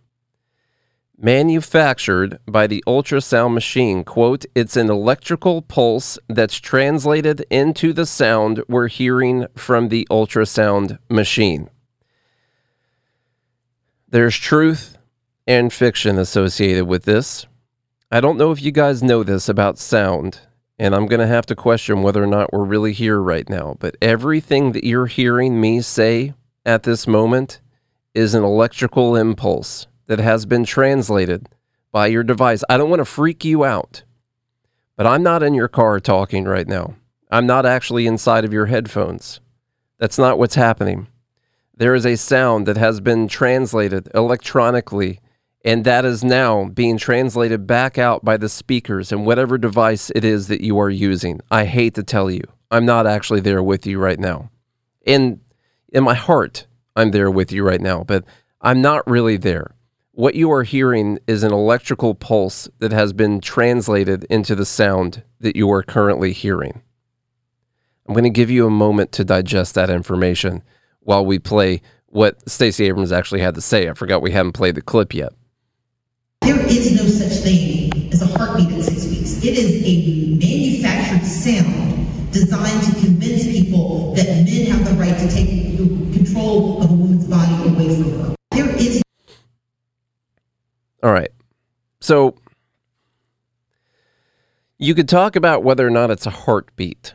manufactured 1.22 2.40
by 2.46 2.66
the 2.66 2.82
ultrasound 2.86 3.54
machine. 3.54 4.02
Quote, 4.02 4.44
it's 4.56 4.76
an 4.76 4.90
electrical 4.90 5.62
pulse 5.62 6.18
that's 6.28 6.58
translated 6.58 7.46
into 7.48 7.92
the 7.92 8.04
sound 8.04 8.62
we're 8.68 8.88
hearing 8.88 9.46
from 9.54 9.88
the 9.88 10.06
ultrasound 10.10 10.98
machine. 11.08 11.70
There's 14.08 14.36
truth 14.36 14.98
and 15.46 15.72
fiction 15.72 16.18
associated 16.18 16.86
with 16.86 17.04
this. 17.04 17.46
I 18.10 18.20
don't 18.20 18.36
know 18.36 18.50
if 18.50 18.60
you 18.60 18.72
guys 18.72 19.02
know 19.02 19.22
this 19.22 19.48
about 19.48 19.78
sound, 19.78 20.40
and 20.78 20.94
I'm 20.94 21.06
going 21.06 21.20
to 21.20 21.26
have 21.26 21.46
to 21.46 21.54
question 21.54 22.02
whether 22.02 22.22
or 22.22 22.26
not 22.26 22.52
we're 22.52 22.64
really 22.64 22.92
here 22.92 23.20
right 23.20 23.48
now, 23.48 23.76
but 23.78 23.96
everything 24.02 24.72
that 24.72 24.84
you're 24.84 25.06
hearing 25.06 25.60
me 25.60 25.80
say 25.80 26.34
at 26.66 26.82
this 26.82 27.06
moment 27.06 27.60
is 28.12 28.34
an 28.34 28.42
electrical 28.42 29.16
impulse 29.16 29.86
that 30.12 30.18
has 30.18 30.44
been 30.44 30.62
translated 30.62 31.48
by 31.90 32.06
your 32.06 32.22
device. 32.22 32.62
I 32.68 32.76
don't 32.76 32.90
want 32.90 33.00
to 33.00 33.06
freak 33.06 33.46
you 33.46 33.64
out, 33.64 34.02
but 34.94 35.06
I'm 35.06 35.22
not 35.22 35.42
in 35.42 35.54
your 35.54 35.68
car 35.68 36.00
talking 36.00 36.44
right 36.44 36.68
now. 36.68 36.96
I'm 37.30 37.46
not 37.46 37.64
actually 37.64 38.06
inside 38.06 38.44
of 38.44 38.52
your 38.52 38.66
headphones. 38.66 39.40
That's 39.96 40.18
not 40.18 40.38
what's 40.38 40.54
happening. 40.54 41.06
There 41.74 41.94
is 41.94 42.04
a 42.04 42.18
sound 42.18 42.66
that 42.66 42.76
has 42.76 43.00
been 43.00 43.26
translated 43.26 44.10
electronically, 44.14 45.18
and 45.64 45.86
that 45.86 46.04
is 46.04 46.22
now 46.22 46.66
being 46.66 46.98
translated 46.98 47.66
back 47.66 47.96
out 47.96 48.22
by 48.22 48.36
the 48.36 48.50
speakers 48.50 49.12
and 49.12 49.24
whatever 49.24 49.56
device 49.56 50.10
it 50.14 50.26
is 50.26 50.48
that 50.48 50.60
you 50.60 50.78
are 50.78 50.90
using. 50.90 51.40
I 51.50 51.64
hate 51.64 51.94
to 51.94 52.02
tell 52.02 52.30
you, 52.30 52.42
I'm 52.70 52.84
not 52.84 53.06
actually 53.06 53.40
there 53.40 53.62
with 53.62 53.86
you 53.86 53.98
right 53.98 54.20
now. 54.20 54.50
In 55.06 55.40
in 55.90 56.04
my 56.04 56.14
heart, 56.14 56.66
I'm 56.96 57.12
there 57.12 57.30
with 57.30 57.50
you 57.50 57.64
right 57.64 57.80
now, 57.80 58.04
but 58.04 58.26
I'm 58.60 58.82
not 58.82 59.08
really 59.08 59.38
there 59.38 59.74
what 60.12 60.34
you 60.34 60.52
are 60.52 60.62
hearing 60.62 61.18
is 61.26 61.42
an 61.42 61.52
electrical 61.52 62.14
pulse 62.14 62.68
that 62.80 62.92
has 62.92 63.12
been 63.14 63.40
translated 63.40 64.24
into 64.24 64.54
the 64.54 64.66
sound 64.66 65.22
that 65.40 65.56
you 65.56 65.70
are 65.72 65.82
currently 65.82 66.32
hearing. 66.32 66.82
I'm 68.06 68.14
going 68.14 68.24
to 68.24 68.30
give 68.30 68.50
you 68.50 68.66
a 68.66 68.70
moment 68.70 69.12
to 69.12 69.24
digest 69.24 69.74
that 69.74 69.88
information 69.88 70.62
while 71.00 71.24
we 71.24 71.38
play 71.38 71.80
what 72.06 72.46
Stacey 72.48 72.86
Abrams 72.86 73.10
actually 73.10 73.40
had 73.40 73.54
to 73.54 73.62
say. 73.62 73.88
I 73.88 73.94
forgot 73.94 74.20
we 74.20 74.32
haven't 74.32 74.52
played 74.52 74.74
the 74.74 74.82
clip 74.82 75.14
yet. 75.14 75.32
There 76.42 76.60
is 76.66 76.94
no 76.94 77.06
such 77.06 77.42
thing 77.42 78.12
as 78.12 78.20
a 78.20 78.26
heartbeat 78.36 78.70
at 78.70 78.84
six 78.84 79.06
weeks. 79.06 79.42
It 79.42 79.56
is 79.56 79.82
a 79.82 80.36
manufactured 80.36 81.26
sound 81.26 82.32
designed 82.32 82.82
to 82.84 83.00
convince 83.00 83.44
people 83.44 84.14
that 84.14 84.26
men 84.26 84.66
have 84.66 84.84
the 84.84 84.94
right 85.00 85.18
to 85.18 85.28
take 85.30 85.78
control 86.12 86.82
of 86.82 86.90
a 86.90 86.94
woman's 86.94 87.26
body 87.28 87.68
away 87.68 87.96
from 87.96 88.20
her. 88.20 88.34
There 88.50 88.76
is 88.76 89.02
all 91.02 91.12
right. 91.12 91.30
So 92.00 92.36
you 94.78 94.94
could 94.94 95.08
talk 95.08 95.36
about 95.36 95.62
whether 95.62 95.86
or 95.86 95.90
not 95.90 96.10
it's 96.10 96.26
a 96.26 96.30
heartbeat. 96.30 97.14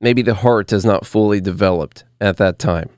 Maybe 0.00 0.22
the 0.22 0.34
heart 0.34 0.72
is 0.72 0.84
not 0.84 1.06
fully 1.06 1.40
developed 1.40 2.04
at 2.20 2.36
that 2.36 2.58
time. 2.58 2.90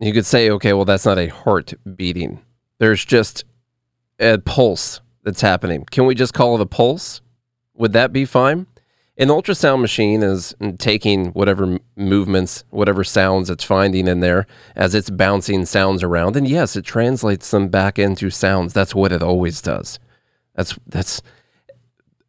You 0.00 0.12
could 0.12 0.26
say, 0.26 0.50
okay, 0.50 0.72
well, 0.72 0.84
that's 0.84 1.06
not 1.06 1.18
a 1.18 1.28
heart 1.28 1.74
beating. 1.96 2.40
There's 2.78 3.04
just 3.04 3.44
a 4.18 4.38
pulse 4.38 5.00
that's 5.22 5.40
happening. 5.40 5.84
Can 5.90 6.06
we 6.06 6.14
just 6.14 6.34
call 6.34 6.56
it 6.56 6.60
a 6.60 6.66
pulse? 6.66 7.20
Would 7.74 7.92
that 7.92 8.12
be 8.12 8.24
fine? 8.24 8.66
An 9.18 9.28
ultrasound 9.28 9.82
machine 9.82 10.22
is 10.22 10.54
taking 10.78 11.26
whatever 11.32 11.78
movements, 11.96 12.64
whatever 12.70 13.04
sounds 13.04 13.50
it's 13.50 13.64
finding 13.64 14.08
in 14.08 14.20
there 14.20 14.46
as 14.74 14.94
it's 14.94 15.10
bouncing 15.10 15.66
sounds 15.66 16.02
around. 16.02 16.34
And 16.34 16.48
yes, 16.48 16.76
it 16.76 16.86
translates 16.86 17.50
them 17.50 17.68
back 17.68 17.98
into 17.98 18.30
sounds. 18.30 18.72
That's 18.72 18.94
what 18.94 19.12
it 19.12 19.22
always 19.22 19.60
does. 19.60 19.98
That's 20.54 20.78
that's 20.86 21.20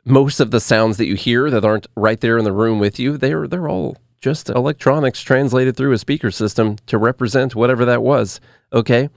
most 0.05 0.41
of 0.41 0.51
the 0.51 0.59
sounds 0.59 0.97
that 0.97 1.05
you 1.05 1.15
hear 1.15 1.49
that 1.49 1.63
aren't 1.63 1.87
right 1.95 2.19
there 2.19 2.37
in 2.37 2.43
the 2.43 2.51
room 2.51 2.79
with 2.79 2.99
you, 2.99 3.17
they're 3.17 3.47
they're 3.47 3.69
all 3.69 3.97
just 4.19 4.49
electronics 4.49 5.21
translated 5.21 5.75
through 5.75 5.93
a 5.93 5.97
speaker 5.97 6.31
system 6.31 6.77
to 6.87 6.97
represent 6.97 7.55
whatever 7.55 7.85
that 7.85 8.03
was. 8.03 8.39
Okay? 8.71 9.09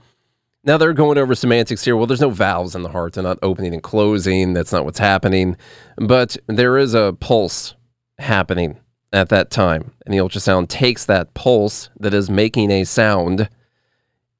Now 0.67 0.77
they're 0.77 0.91
going 0.91 1.17
over 1.17 1.33
semantics 1.33 1.85
here. 1.85 1.95
Well, 1.95 2.07
there's 2.07 2.19
no 2.19 2.29
valves 2.29 2.75
in 2.75 2.83
the 2.83 2.89
heart. 2.89 3.13
They're 3.13 3.23
not 3.23 3.39
opening 3.41 3.73
and 3.73 3.81
closing. 3.81 4.51
That's 4.51 4.73
not 4.73 4.83
what's 4.83 4.99
happening. 4.99 5.55
But 5.95 6.35
there 6.47 6.77
is 6.77 6.93
a 6.93 7.15
pulse 7.21 7.73
happening 8.19 8.77
at 9.13 9.29
that 9.29 9.49
time. 9.49 9.93
And 10.05 10.13
the 10.13 10.17
ultrasound 10.17 10.67
takes 10.67 11.05
that 11.05 11.33
pulse 11.33 11.89
that 12.01 12.13
is 12.13 12.29
making 12.29 12.69
a 12.69 12.83
sound 12.83 13.47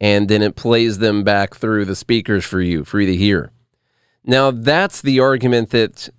and 0.01 0.27
then 0.27 0.41
it 0.41 0.57
plays 0.57 0.97
them 0.97 1.23
back 1.23 1.55
through 1.55 1.85
the 1.85 1.95
speakers 1.95 2.43
for 2.43 2.59
you, 2.59 2.83
for 2.83 2.99
you 2.99 3.07
to 3.07 3.15
hear. 3.15 3.51
Now, 4.25 4.51
that's 4.51 5.01
the 5.01 5.21
argument 5.21 5.69
that 5.69 6.09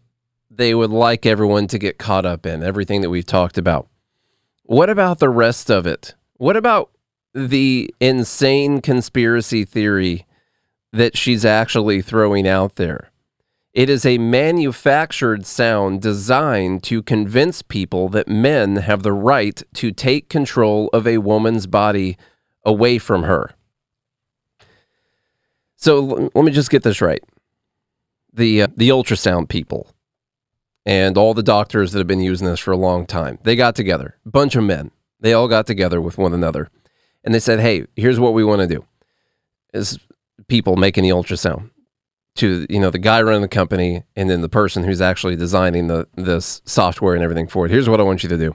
they 0.51 0.75
would 0.75 0.91
like 0.91 1.27
everyone 1.27 1.67
to 1.67 1.79
get 1.79 1.99
caught 1.99 2.25
up 2.25 2.47
in, 2.47 2.63
everything 2.63 3.03
that 3.03 3.11
we've 3.11 3.27
talked 3.27 3.59
about. 3.59 3.89
What 4.63 4.89
about 4.89 5.19
the 5.19 5.29
rest 5.29 5.71
of 5.71 5.87
it? 5.87 6.15
What 6.39 6.57
about 6.57 6.91
the 7.35 7.95
insane 8.01 8.81
conspiracy 8.81 9.65
theory 9.65 10.27
that 10.93 11.17
she's 11.17 11.45
actually 11.45 12.03
throwing 12.03 12.47
out 12.47 12.77
there? 12.77 13.11
It 13.75 13.91
is 13.91 14.05
a 14.05 14.19
manufactured 14.19 15.47
sound 15.47 16.03
designed 16.03 16.83
to 16.85 17.03
convince 17.03 17.63
people 17.63 18.09
that 18.09 18.27
men 18.27 18.77
have 18.77 19.03
the 19.03 19.13
right 19.13 19.63
to 19.75 19.93
take 19.93 20.29
control 20.29 20.89
of 20.93 21.07
a 21.07 21.19
woman's 21.19 21.67
body 21.67 22.17
away 22.65 22.99
from 22.99 23.23
her. 23.23 23.51
So 25.77 26.31
let 26.35 26.45
me 26.45 26.51
just 26.51 26.71
get 26.71 26.83
this 26.83 27.01
right. 27.01 27.23
The 28.33 28.63
uh, 28.63 28.69
the 28.77 28.89
ultrasound 28.89 29.49
people 29.49 29.95
and 30.85 31.17
all 31.17 31.35
the 31.35 31.43
doctors 31.43 31.93
that 31.93 31.99
have 31.99 32.07
been 32.07 32.21
using 32.21 32.49
this 32.49 32.59
for 32.59 32.73
a 32.73 32.77
long 32.77 33.07
time. 33.07 33.39
They 33.45 33.55
got 33.55 33.77
together, 33.77 34.17
bunch 34.27 34.57
of 34.57 34.65
men. 34.65 34.91
They 35.21 35.33
all 35.33 35.47
got 35.47 35.67
together 35.67 36.01
with 36.01 36.19
one 36.19 36.35
another 36.35 36.69
and 37.25 37.35
they 37.35 37.41
said, 37.41 37.61
"Hey, 37.61 37.87
here's 37.97 38.21
what 38.21 38.35
we 38.35 38.45
want 38.45 38.61
to 38.61 38.67
do." 38.67 38.85
Is 39.73 39.99
people 40.49 40.77
making 40.77 41.05
the 41.05 41.11
ultrasound 41.11 41.71
to 42.37 42.67
you 42.71 42.79
know 42.79 42.91
the 42.91 42.99
guy 42.99 43.21
running 43.21 43.43
the 43.43 43.49
company 43.49 44.05
and 44.17 44.31
then 44.31 44.41
the 44.41 44.49
person 44.49 44.85
who's 44.85 45.01
actually 45.01 45.37
designing 45.37 45.89
the 45.89 46.07
this 46.17 46.63
software 46.65 47.15
and 47.15 47.23
everything 47.23 47.49
for 47.49 47.67
it. 47.67 47.71
Here's 47.71 47.89
what 47.89 48.01
I 48.01 48.05
want 48.05 48.23
you 48.23 48.29
to 48.29 48.39
do. 48.39 48.55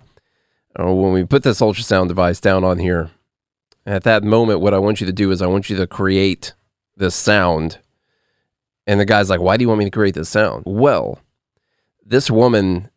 Uh, 0.80 0.92
when 0.92 1.14
we 1.14 1.24
put 1.26 1.44
this 1.44 1.62
ultrasound 1.62 2.08
device 2.08 2.40
down 2.40 2.64
on 2.64 2.80
here, 2.80 3.12
at 3.86 4.04
that 4.04 4.24
moment, 4.24 4.62
what 4.62 4.74
I 4.74 4.80
want 4.80 5.02
you 5.02 5.08
to 5.08 5.14
do 5.14 5.30
is 5.32 5.42
I 5.42 5.48
want 5.48 5.70
you 5.70 5.78
to 5.78 5.86
create 5.86 6.54
this 6.96 7.16
sound. 7.16 7.80
And 8.88 9.00
the 9.00 9.06
guy's 9.06 9.30
like, 9.30 9.42
"Why 9.42 9.58
do 9.58 9.64
you 9.64 9.68
want 9.68 9.80
me 9.80 9.86
to 9.86 9.92
create 9.92 10.16
this 10.16 10.30
sound?" 10.30 10.64
Well, 10.66 11.20
this 12.06 12.32
woman 12.32 12.90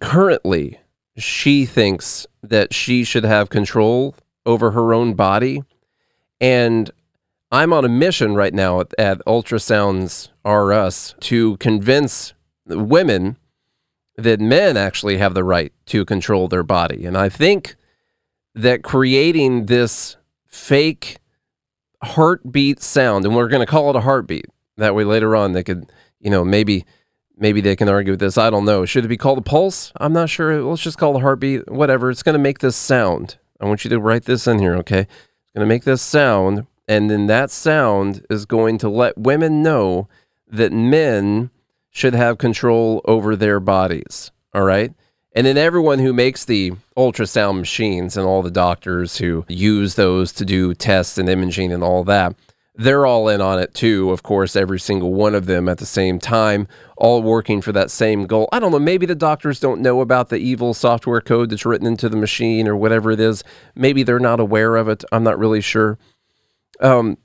currently 0.00 0.78
she 1.16 1.66
thinks 1.66 2.26
that 2.42 2.72
she 2.72 3.04
should 3.04 3.24
have 3.24 3.50
control 3.50 4.14
over 4.50 4.72
her 4.72 4.92
own 4.92 5.14
body 5.14 5.62
and 6.40 6.90
I'm 7.52 7.72
on 7.72 7.84
a 7.84 7.88
mission 7.88 8.34
right 8.34 8.54
now 8.54 8.80
at, 8.80 8.94
at 8.98 9.18
Ultrasounds 9.26 10.28
R 10.44 10.72
Us 10.72 11.14
to 11.20 11.56
convince 11.56 12.32
women 12.66 13.36
that 14.16 14.40
men 14.40 14.76
actually 14.76 15.16
have 15.16 15.34
the 15.34 15.44
right 15.44 15.72
to 15.86 16.04
control 16.04 16.46
their 16.46 16.62
body. 16.62 17.06
And 17.06 17.16
I 17.16 17.28
think 17.28 17.74
that 18.54 18.82
creating 18.82 19.66
this 19.66 20.16
fake 20.46 21.18
heartbeat 22.02 22.80
sound, 22.80 23.24
and 23.24 23.34
we're 23.34 23.48
going 23.48 23.66
to 23.66 23.70
call 23.70 23.90
it 23.90 23.96
a 23.96 24.00
heartbeat, 24.00 24.46
that 24.76 24.94
way 24.94 25.04
later 25.04 25.34
on 25.34 25.52
they 25.52 25.64
could, 25.64 25.90
you 26.20 26.30
know, 26.30 26.44
maybe 26.44 26.84
maybe 27.36 27.60
they 27.60 27.74
can 27.74 27.88
argue 27.88 28.12
with 28.12 28.20
this. 28.20 28.38
I 28.38 28.50
don't 28.50 28.64
know. 28.64 28.84
Should 28.84 29.04
it 29.04 29.08
be 29.08 29.16
called 29.16 29.38
a 29.38 29.42
pulse? 29.42 29.92
I'm 29.96 30.12
not 30.12 30.30
sure. 30.30 30.62
Let's 30.62 30.82
just 30.82 30.98
call 30.98 31.14
it 31.14 31.18
a 31.18 31.20
heartbeat. 31.20 31.70
Whatever. 31.70 32.10
It's 32.10 32.22
going 32.22 32.34
to 32.34 32.38
make 32.38 32.60
this 32.60 32.76
sound. 32.76 33.38
I 33.60 33.66
want 33.66 33.84
you 33.84 33.90
to 33.90 34.00
write 34.00 34.24
this 34.24 34.46
in 34.46 34.58
here, 34.58 34.74
okay? 34.76 35.00
It's 35.00 35.52
going 35.54 35.64
to 35.64 35.66
make 35.66 35.84
this 35.84 36.02
sound, 36.02 36.66
and 36.88 37.10
then 37.10 37.26
that 37.26 37.50
sound 37.50 38.24
is 38.30 38.46
going 38.46 38.78
to 38.78 38.88
let 38.88 39.18
women 39.18 39.62
know 39.62 40.08
that 40.48 40.72
men 40.72 41.50
should 41.90 42.14
have 42.14 42.38
control 42.38 43.02
over 43.04 43.36
their 43.36 43.60
bodies, 43.60 44.30
all 44.54 44.62
right? 44.62 44.92
And 45.32 45.46
then 45.46 45.56
everyone 45.56 46.00
who 46.00 46.12
makes 46.12 46.44
the 46.44 46.72
ultrasound 46.96 47.58
machines 47.58 48.16
and 48.16 48.26
all 48.26 48.42
the 48.42 48.50
doctors 48.50 49.18
who 49.18 49.44
use 49.48 49.94
those 49.94 50.32
to 50.32 50.44
do 50.44 50.74
tests 50.74 51.18
and 51.18 51.28
imaging 51.28 51.72
and 51.72 51.84
all 51.84 52.02
that, 52.04 52.34
they're 52.74 53.04
all 53.04 53.28
in 53.28 53.40
on 53.40 53.58
it 53.58 53.74
too. 53.74 54.10
Of 54.10 54.22
course, 54.22 54.56
every 54.56 54.78
single 54.78 55.12
one 55.12 55.34
of 55.34 55.46
them 55.46 55.68
at 55.68 55.78
the 55.78 55.86
same 55.86 56.18
time, 56.18 56.68
all 56.96 57.22
working 57.22 57.60
for 57.60 57.72
that 57.72 57.90
same 57.90 58.26
goal. 58.26 58.48
I 58.52 58.58
don't 58.58 58.72
know. 58.72 58.78
Maybe 58.78 59.06
the 59.06 59.14
doctors 59.14 59.60
don't 59.60 59.82
know 59.82 60.00
about 60.00 60.28
the 60.28 60.38
evil 60.38 60.72
software 60.72 61.20
code 61.20 61.50
that's 61.50 61.66
written 61.66 61.86
into 61.86 62.08
the 62.08 62.16
machine 62.16 62.68
or 62.68 62.76
whatever 62.76 63.10
it 63.10 63.20
is. 63.20 63.42
Maybe 63.74 64.02
they're 64.02 64.18
not 64.18 64.40
aware 64.40 64.76
of 64.76 64.88
it. 64.88 65.04
I'm 65.12 65.24
not 65.24 65.38
really 65.38 65.60
sure. 65.60 65.98
Um, 66.80 67.18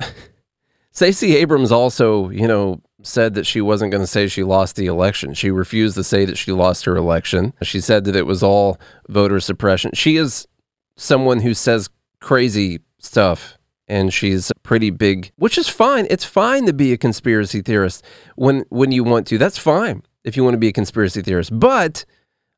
Stacey 0.90 1.36
Abrams 1.36 1.72
also, 1.72 2.30
you 2.30 2.48
know, 2.48 2.80
said 3.02 3.34
that 3.34 3.46
she 3.46 3.60
wasn't 3.60 3.90
going 3.90 4.02
to 4.02 4.06
say 4.06 4.26
she 4.26 4.42
lost 4.42 4.76
the 4.76 4.86
election. 4.86 5.34
She 5.34 5.50
refused 5.50 5.96
to 5.96 6.04
say 6.04 6.24
that 6.24 6.38
she 6.38 6.52
lost 6.52 6.86
her 6.86 6.96
election. 6.96 7.52
She 7.62 7.80
said 7.80 8.04
that 8.04 8.16
it 8.16 8.26
was 8.26 8.42
all 8.42 8.78
voter 9.08 9.40
suppression. 9.40 9.90
She 9.94 10.16
is 10.16 10.48
someone 10.96 11.40
who 11.40 11.52
says 11.52 11.90
crazy 12.20 12.80
stuff 12.98 13.58
and 13.88 14.12
she's 14.12 14.50
pretty 14.62 14.90
big, 14.90 15.32
which 15.36 15.58
is 15.58 15.68
fine. 15.68 16.06
It's 16.10 16.24
fine 16.24 16.66
to 16.66 16.72
be 16.72 16.92
a 16.92 16.96
conspiracy 16.96 17.62
theorist 17.62 18.04
when 18.36 18.64
when 18.68 18.92
you 18.92 19.04
want 19.04 19.26
to. 19.28 19.38
That's 19.38 19.58
fine 19.58 20.02
if 20.24 20.36
you 20.36 20.44
want 20.44 20.54
to 20.54 20.58
be 20.58 20.68
a 20.68 20.72
conspiracy 20.72 21.22
theorist. 21.22 21.58
But 21.58 22.04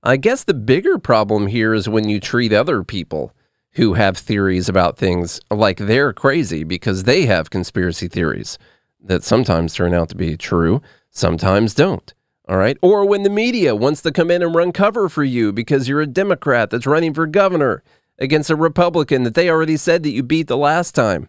I 0.03 0.17
guess 0.17 0.45
the 0.45 0.55
bigger 0.55 0.99
problem 0.99 1.49
here 1.49 1.75
is 1.75 1.89
when 1.89 2.09
you 2.09 2.21
treat 2.21 2.53
other 2.53 2.85
people 2.85 3.33
who 3.73 3.95
have 3.95 4.17
theories 4.17 4.69
about 4.69 4.97
things 4.97 5.41
like 5.51 5.79
they're 5.79 6.13
crazy 6.13 6.65
because 6.65 7.03
they 7.03 7.27
have 7.27 7.51
conspiracy 7.51 8.09
theories 8.09 8.59
that 9.01 9.23
sometimes 9.23 9.75
turn 9.75 9.93
out 9.93 10.09
to 10.09 10.17
be 10.17 10.37
true, 10.37 10.81
sometimes 11.11 11.75
don't. 11.75 12.15
All 12.49 12.57
right. 12.57 12.79
Or 12.81 13.05
when 13.05 13.25
the 13.25 13.31
media 13.31 13.75
wants 13.75 14.03
to 14.03 14.13
come 14.13 14.31
in 14.31 14.43
and 14.43 14.55
run 14.55 14.71
cover 14.73 15.09
for 15.09 15.25
you 15.25 15.53
because 15.53 15.89
you're 15.89 16.01
a 16.01 16.07
Democrat 16.07 16.71
that's 16.71 16.87
running 16.87 17.13
for 17.13 17.27
governor 17.27 17.83
against 18.19 18.51
a 18.51 18.57
Republican 18.57 19.23
that 19.25 19.35
they 19.35 19.51
already 19.51 19.77
said 19.77 20.03
that 20.03 20.11
you 20.11 20.23
beat 20.23 20.49
the 20.49 20.57
last 20.57 20.95
time, 20.95 21.29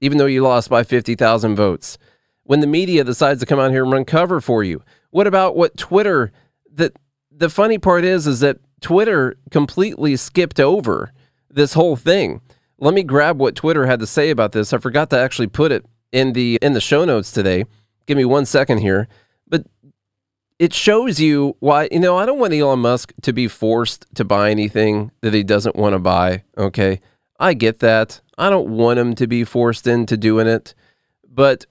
even 0.00 0.18
though 0.18 0.26
you 0.26 0.42
lost 0.42 0.68
by 0.68 0.82
50,000 0.82 1.56
votes. 1.56 1.98
When 2.44 2.60
the 2.60 2.66
media 2.66 3.02
decides 3.02 3.40
to 3.40 3.46
come 3.46 3.58
out 3.58 3.72
here 3.72 3.82
and 3.82 3.92
run 3.92 4.04
cover 4.04 4.40
for 4.40 4.62
you. 4.62 4.82
What 5.10 5.26
about 5.26 5.56
what 5.56 5.76
Twitter 5.76 6.32
that 6.72 6.96
the 7.30 7.50
funny 7.50 7.78
part 7.78 8.04
is 8.04 8.26
is 8.26 8.40
that 8.40 8.58
Twitter 8.80 9.36
completely 9.50 10.16
skipped 10.16 10.60
over 10.60 11.12
this 11.50 11.72
whole 11.72 11.96
thing. 11.96 12.40
Let 12.78 12.94
me 12.94 13.02
grab 13.02 13.40
what 13.40 13.54
Twitter 13.54 13.86
had 13.86 14.00
to 14.00 14.06
say 14.06 14.30
about 14.30 14.52
this. 14.52 14.72
I 14.72 14.78
forgot 14.78 15.10
to 15.10 15.18
actually 15.18 15.46
put 15.46 15.72
it 15.72 15.84
in 16.12 16.34
the 16.34 16.58
in 16.62 16.74
the 16.74 16.80
show 16.80 17.04
notes 17.04 17.32
today. 17.32 17.64
Give 18.06 18.16
me 18.16 18.24
one 18.24 18.46
second 18.46 18.78
here. 18.78 19.08
It 20.58 20.72
shows 20.72 21.20
you 21.20 21.56
why 21.60 21.88
you 21.92 22.00
know 22.00 22.16
I 22.16 22.24
don't 22.24 22.38
want 22.38 22.54
Elon 22.54 22.78
Musk 22.78 23.12
to 23.22 23.32
be 23.32 23.46
forced 23.48 24.06
to 24.14 24.24
buy 24.24 24.50
anything 24.50 25.10
that 25.20 25.34
he 25.34 25.42
doesn't 25.42 25.76
want 25.76 25.92
to 25.92 25.98
buy. 25.98 26.44
Okay, 26.56 27.00
I 27.38 27.54
get 27.54 27.80
that. 27.80 28.20
I 28.38 28.48
don't 28.50 28.70
want 28.70 28.98
him 28.98 29.14
to 29.16 29.26
be 29.26 29.44
forced 29.44 29.86
into 29.86 30.16
doing 30.16 30.46
it, 30.46 30.74
but 31.28 31.66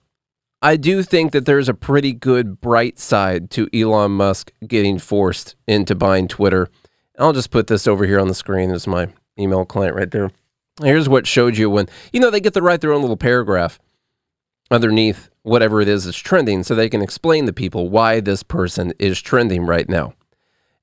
I 0.62 0.78
do 0.78 1.04
think 1.04 1.32
that 1.32 1.46
there's 1.46 1.70
a 1.70 1.74
pretty 1.74 2.14
good 2.14 2.60
bright 2.60 2.98
side 3.00 3.52
to 3.52 3.70
Elon 3.74 4.12
Musk 4.12 4.52
getting 4.68 4.98
forced 5.00 5.56
into 5.68 5.96
buying 5.96 6.28
Twitter. 6.28 6.70
I'll 7.20 7.34
just 7.34 7.52
put 7.52 7.68
this 7.68 7.88
over 7.88 8.06
here 8.06 8.20
on 8.20 8.28
the 8.28 8.34
screen 8.34 8.72
as 8.72 8.88
my 8.88 9.10
email 9.40 9.66
client 9.66 9.96
right 9.96 10.10
there. 10.10 10.32
Here's 10.82 11.08
what 11.08 11.28
showed 11.28 11.58
you 11.58 11.70
when 11.70 11.88
you 12.12 12.20
know 12.20 12.30
they 12.30 12.40
get 12.40 12.54
to 12.54 12.62
write 12.62 12.82
their 12.82 12.94
own 12.94 13.02
little 13.02 13.18
paragraph 13.18 13.80
underneath 14.70 15.30
whatever 15.46 15.80
it 15.80 15.88
is 15.88 16.06
that's 16.06 16.18
trending 16.18 16.64
so 16.64 16.74
they 16.74 16.90
can 16.90 17.02
explain 17.02 17.46
to 17.46 17.54
people 17.54 17.90
why 17.90 18.20
this 18.20 18.44
person 18.44 18.94
is 18.98 19.22
trending 19.22 19.66
right 19.66 19.88
now. 19.88 20.14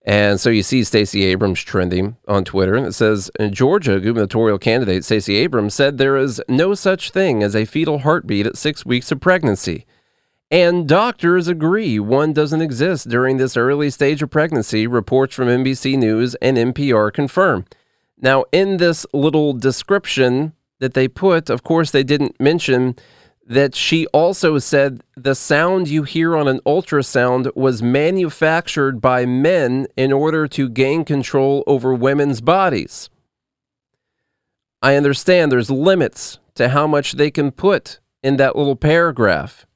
And 0.04 0.40
so 0.40 0.50
you 0.50 0.62
see 0.62 0.82
Stacey 0.82 1.24
Abrams 1.24 1.60
trending 1.60 2.16
on 2.26 2.44
Twitter, 2.44 2.74
and 2.74 2.86
it 2.86 2.92
says 2.92 3.30
Georgia 3.50 4.00
gubernatorial 4.00 4.58
candidate 4.58 5.04
Stacey 5.04 5.36
Abrams 5.36 5.74
said 5.74 5.98
there 5.98 6.16
is 6.16 6.40
no 6.48 6.74
such 6.74 7.10
thing 7.10 7.42
as 7.42 7.54
a 7.54 7.64
fetal 7.64 7.98
heartbeat 8.00 8.46
at 8.46 8.56
six 8.56 8.84
weeks 8.86 9.12
of 9.12 9.20
pregnancy. 9.20 9.86
And 10.50 10.88
doctors 10.88 11.48
agree 11.48 11.98
one 11.98 12.32
doesn't 12.32 12.60
exist 12.60 13.08
during 13.08 13.38
this 13.38 13.56
early 13.56 13.90
stage 13.90 14.22
of 14.22 14.30
pregnancy, 14.30 14.86
reports 14.86 15.34
from 15.34 15.48
NBC 15.48 15.96
News 15.96 16.34
and 16.36 16.56
NPR 16.56 17.12
confirm. 17.12 17.64
Now, 18.20 18.44
in 18.52 18.76
this 18.76 19.06
little 19.12 19.54
description 19.54 20.52
that 20.78 20.94
they 20.94 21.08
put, 21.08 21.48
of 21.48 21.62
course, 21.62 21.90
they 21.90 22.04
didn't 22.04 22.40
mention 22.40 22.96
that 23.46 23.74
she 23.74 24.06
also 24.08 24.58
said 24.58 25.02
the 25.16 25.34
sound 25.34 25.88
you 25.88 26.04
hear 26.04 26.36
on 26.36 26.48
an 26.48 26.60
ultrasound 26.60 27.54
was 27.56 27.82
manufactured 27.82 29.00
by 29.00 29.26
men 29.26 29.86
in 29.96 30.12
order 30.12 30.46
to 30.46 30.68
gain 30.68 31.04
control 31.04 31.64
over 31.66 31.92
women's 31.92 32.40
bodies. 32.40 33.10
I 34.80 34.96
understand 34.96 35.50
there's 35.50 35.70
limits 35.70 36.38
to 36.54 36.70
how 36.70 36.86
much 36.86 37.12
they 37.12 37.30
can 37.30 37.50
put 37.50 38.00
in 38.22 38.36
that 38.36 38.56
little 38.56 38.76
paragraph, 38.76 39.66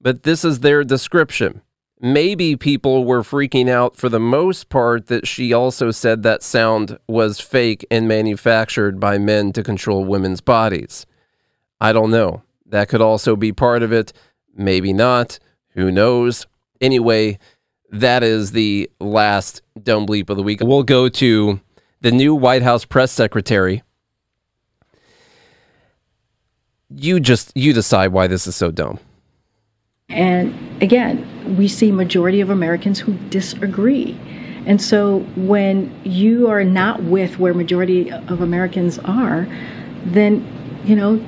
but 0.00 0.22
this 0.22 0.44
is 0.44 0.60
their 0.60 0.84
description. 0.84 1.62
Maybe 2.02 2.56
people 2.56 3.04
were 3.04 3.22
freaking 3.22 3.68
out 3.68 3.96
for 3.96 4.08
the 4.08 4.20
most 4.20 4.70
part 4.70 5.08
that 5.08 5.26
she 5.26 5.52
also 5.52 5.90
said 5.90 6.22
that 6.22 6.42
sound 6.42 6.98
was 7.06 7.40
fake 7.40 7.86
and 7.90 8.08
manufactured 8.08 8.98
by 8.98 9.18
men 9.18 9.52
to 9.52 9.62
control 9.62 10.06
women's 10.06 10.40
bodies. 10.40 11.04
I 11.78 11.92
don't 11.92 12.10
know. 12.10 12.42
That 12.70 12.88
could 12.88 13.00
also 13.00 13.36
be 13.36 13.52
part 13.52 13.82
of 13.82 13.92
it. 13.92 14.12
Maybe 14.54 14.92
not. 14.92 15.38
Who 15.74 15.90
knows? 15.90 16.46
Anyway, 16.80 17.38
that 17.90 18.22
is 18.22 18.52
the 18.52 18.90
last 19.00 19.62
dumb 19.82 20.06
bleep 20.06 20.30
of 20.30 20.36
the 20.36 20.42
week. 20.42 20.60
We'll 20.62 20.82
go 20.82 21.08
to 21.08 21.60
the 22.00 22.10
new 22.10 22.34
White 22.34 22.62
House 22.62 22.84
press 22.84 23.12
secretary. 23.12 23.82
You 26.88 27.20
just 27.20 27.52
you 27.54 27.72
decide 27.72 28.08
why 28.08 28.26
this 28.26 28.46
is 28.46 28.56
so 28.56 28.70
dumb. 28.70 28.98
And 30.08 30.82
again, 30.82 31.56
we 31.56 31.68
see 31.68 31.92
majority 31.92 32.40
of 32.40 32.50
Americans 32.50 32.98
who 32.98 33.12
disagree. 33.28 34.18
And 34.66 34.82
so 34.82 35.20
when 35.36 35.94
you 36.04 36.48
are 36.48 36.64
not 36.64 37.02
with 37.04 37.38
where 37.38 37.54
majority 37.54 38.10
of 38.10 38.40
Americans 38.40 38.98
are, 39.00 39.46
then, 40.04 40.44
you 40.84 40.96
know, 40.96 41.24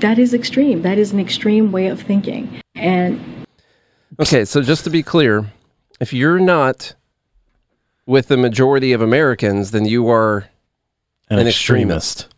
that 0.00 0.18
is 0.18 0.34
extreme. 0.34 0.82
That 0.82 0.98
is 0.98 1.12
an 1.12 1.20
extreme 1.20 1.72
way 1.72 1.86
of 1.88 2.00
thinking. 2.00 2.60
And 2.74 3.20
Okay, 4.20 4.44
so 4.44 4.60
just 4.62 4.84
to 4.84 4.90
be 4.90 5.02
clear, 5.02 5.50
if 6.00 6.12
you're 6.12 6.38
not 6.38 6.94
with 8.06 8.28
the 8.28 8.36
majority 8.36 8.92
of 8.92 9.00
Americans, 9.00 9.70
then 9.70 9.84
you 9.86 10.08
are 10.10 10.48
An 11.30 11.38
an, 11.38 11.46
extremist. 11.46 12.20
extremist. 12.22 12.34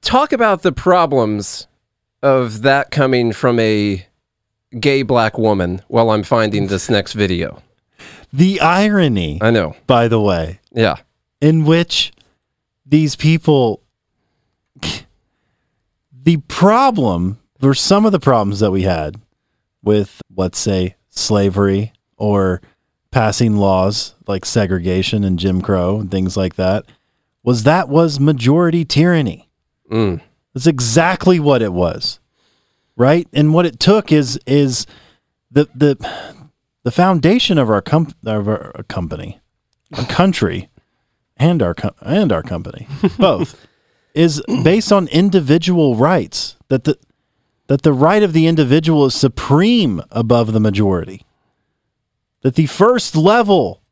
Talk 0.00 0.32
about 0.32 0.62
the 0.62 0.72
problems 0.72 1.66
of 2.22 2.62
that 2.62 2.90
coming 2.90 3.32
from 3.32 3.58
a 3.58 4.06
gay 4.78 5.02
black 5.02 5.36
woman 5.38 5.82
while 5.88 6.10
I'm 6.10 6.22
finding 6.22 6.68
this 6.68 6.88
next 6.88 7.12
video. 7.14 7.62
The 8.32 8.60
irony, 8.60 9.38
I 9.40 9.50
know. 9.50 9.74
by 9.86 10.08
the 10.08 10.20
way, 10.20 10.60
Yeah. 10.72 10.96
in 11.40 11.64
which 11.64 12.12
these 12.86 13.16
people, 13.16 13.82
the 16.28 16.36
problem, 16.36 17.38
or 17.62 17.72
some 17.72 18.04
of 18.04 18.12
the 18.12 18.20
problems 18.20 18.60
that 18.60 18.70
we 18.70 18.82
had 18.82 19.18
with, 19.82 20.20
let's 20.36 20.58
say, 20.58 20.94
slavery 21.08 21.90
or 22.18 22.60
passing 23.10 23.56
laws 23.56 24.14
like 24.26 24.44
segregation 24.44 25.24
and 25.24 25.38
Jim 25.38 25.62
Crow 25.62 25.98
and 25.98 26.10
things 26.10 26.36
like 26.36 26.56
that, 26.56 26.84
was 27.42 27.62
that 27.62 27.88
was 27.88 28.20
majority 28.20 28.84
tyranny. 28.84 29.48
Mm. 29.90 30.20
That's 30.52 30.66
exactly 30.66 31.40
what 31.40 31.62
it 31.62 31.72
was, 31.72 32.20
right? 32.94 33.26
And 33.32 33.54
what 33.54 33.64
it 33.64 33.80
took 33.80 34.12
is 34.12 34.38
is 34.46 34.84
the 35.50 35.66
the 35.74 35.96
the 36.82 36.90
foundation 36.90 37.56
of 37.56 37.70
our 37.70 37.80
com- 37.80 38.12
of 38.26 38.46
our 38.46 38.84
company, 38.86 39.40
our 39.96 40.04
country, 40.04 40.68
and 41.38 41.62
our 41.62 41.72
com- 41.72 41.94
and 42.02 42.32
our 42.32 42.42
company, 42.42 42.86
both, 43.18 43.66
is 44.18 44.42
based 44.64 44.92
on 44.92 45.08
individual 45.08 45.94
rights. 45.94 46.56
That 46.68 46.84
the 46.84 46.98
that 47.68 47.82
the 47.82 47.92
right 47.92 48.22
of 48.22 48.32
the 48.32 48.46
individual 48.46 49.04
is 49.06 49.14
supreme 49.14 50.02
above 50.10 50.52
the 50.52 50.60
majority. 50.60 51.24
That 52.42 52.54
the 52.54 52.66
first 52.66 53.14
level 53.14 53.82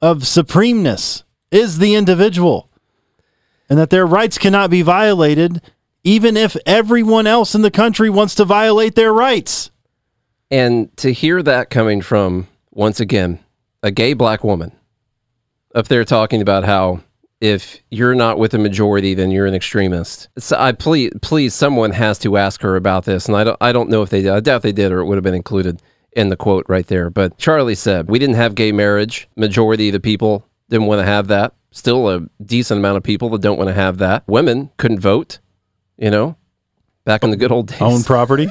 of 0.00 0.26
supremeness 0.26 1.24
is 1.50 1.78
the 1.78 1.94
individual, 1.94 2.70
and 3.68 3.78
that 3.78 3.90
their 3.90 4.06
rights 4.06 4.38
cannot 4.38 4.70
be 4.70 4.82
violated, 4.82 5.60
even 6.04 6.36
if 6.36 6.56
everyone 6.64 7.26
else 7.26 7.54
in 7.54 7.62
the 7.62 7.70
country 7.70 8.08
wants 8.08 8.34
to 8.36 8.44
violate 8.44 8.94
their 8.94 9.12
rights. 9.12 9.70
And 10.50 10.96
to 10.98 11.12
hear 11.12 11.42
that 11.42 11.70
coming 11.70 12.00
from, 12.02 12.46
once 12.70 13.00
again, 13.00 13.40
a 13.82 13.90
gay 13.90 14.12
black 14.12 14.44
woman 14.44 14.72
up 15.74 15.88
there 15.88 16.04
talking 16.04 16.40
about 16.40 16.64
how 16.64 17.00
if 17.40 17.80
you're 17.90 18.14
not 18.14 18.38
with 18.38 18.50
the 18.50 18.58
majority, 18.58 19.14
then 19.14 19.30
you're 19.30 19.46
an 19.46 19.54
extremist. 19.54 20.28
So 20.38 20.56
I 20.58 20.72
please, 20.72 21.12
please, 21.22 21.54
someone 21.54 21.92
has 21.92 22.18
to 22.20 22.36
ask 22.36 22.62
her 22.62 22.76
about 22.76 23.04
this, 23.04 23.26
and 23.26 23.36
I 23.36 23.44
don't, 23.44 23.56
I 23.60 23.72
don't 23.72 23.90
know 23.90 24.02
if 24.02 24.10
they 24.10 24.22
did. 24.22 24.32
I 24.32 24.40
doubt 24.40 24.62
they 24.62 24.72
did, 24.72 24.92
or 24.92 25.00
it 25.00 25.04
would 25.04 25.16
have 25.16 25.24
been 25.24 25.34
included 25.34 25.80
in 26.12 26.30
the 26.30 26.36
quote 26.36 26.66
right 26.68 26.86
there. 26.86 27.10
But 27.10 27.38
Charlie 27.38 27.74
said 27.74 28.08
we 28.08 28.18
didn't 28.18 28.36
have 28.36 28.54
gay 28.54 28.72
marriage. 28.72 29.28
Majority 29.36 29.88
of 29.88 29.92
the 29.92 30.00
people 30.00 30.46
didn't 30.68 30.86
want 30.86 31.00
to 31.00 31.06
have 31.06 31.28
that. 31.28 31.54
Still, 31.70 32.08
a 32.08 32.20
decent 32.44 32.78
amount 32.78 32.96
of 32.96 33.02
people 33.02 33.28
that 33.30 33.42
don't 33.42 33.58
want 33.58 33.68
to 33.68 33.74
have 33.74 33.98
that. 33.98 34.24
Women 34.26 34.70
couldn't 34.76 35.00
vote. 35.00 35.38
You 35.96 36.10
know, 36.10 36.36
back 37.04 37.22
in 37.24 37.30
the 37.30 37.36
good 37.36 37.52
old 37.52 37.68
days. 37.68 37.80
Own 37.80 38.02
property. 38.02 38.48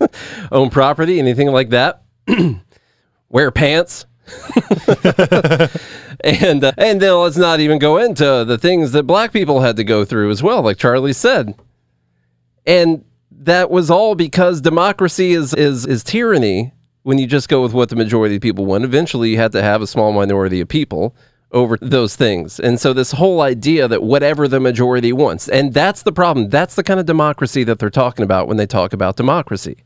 own 0.52 0.70
property, 0.70 1.18
anything 1.18 1.48
like 1.48 1.70
that. 1.70 2.02
Wear 3.28 3.50
pants. 3.50 4.06
and 6.20 6.64
uh, 6.64 6.72
and 6.76 7.00
then 7.00 7.14
let's 7.14 7.36
not 7.36 7.60
even 7.60 7.78
go 7.78 7.98
into 7.98 8.44
the 8.44 8.58
things 8.58 8.92
that 8.92 9.04
black 9.04 9.32
people 9.32 9.60
had 9.60 9.76
to 9.76 9.84
go 9.84 10.04
through 10.04 10.30
as 10.30 10.42
well, 10.42 10.62
like 10.62 10.78
Charlie 10.78 11.12
said. 11.12 11.54
And 12.66 13.04
that 13.30 13.70
was 13.70 13.90
all 13.90 14.14
because 14.14 14.60
democracy 14.60 15.32
is 15.32 15.54
is 15.54 15.86
is 15.86 16.02
tyranny 16.04 16.72
when 17.02 17.18
you 17.18 17.26
just 17.26 17.48
go 17.48 17.62
with 17.62 17.72
what 17.72 17.88
the 17.88 17.96
majority 17.96 18.36
of 18.36 18.42
people 18.42 18.66
want. 18.66 18.84
Eventually, 18.84 19.30
you 19.30 19.38
had 19.38 19.52
to 19.52 19.62
have 19.62 19.80
a 19.80 19.86
small 19.86 20.12
minority 20.12 20.60
of 20.60 20.68
people 20.68 21.14
over 21.52 21.78
those 21.80 22.14
things. 22.16 22.60
And 22.60 22.78
so 22.78 22.92
this 22.92 23.12
whole 23.12 23.40
idea 23.40 23.88
that 23.88 24.02
whatever 24.02 24.48
the 24.48 24.60
majority 24.60 25.12
wants, 25.12 25.48
and 25.48 25.72
that's 25.72 26.02
the 26.02 26.12
problem. 26.12 26.50
That's 26.50 26.74
the 26.74 26.82
kind 26.82 27.00
of 27.00 27.06
democracy 27.06 27.64
that 27.64 27.78
they're 27.78 27.90
talking 27.90 28.24
about 28.24 28.48
when 28.48 28.58
they 28.58 28.66
talk 28.66 28.92
about 28.92 29.16
democracy. 29.16 29.78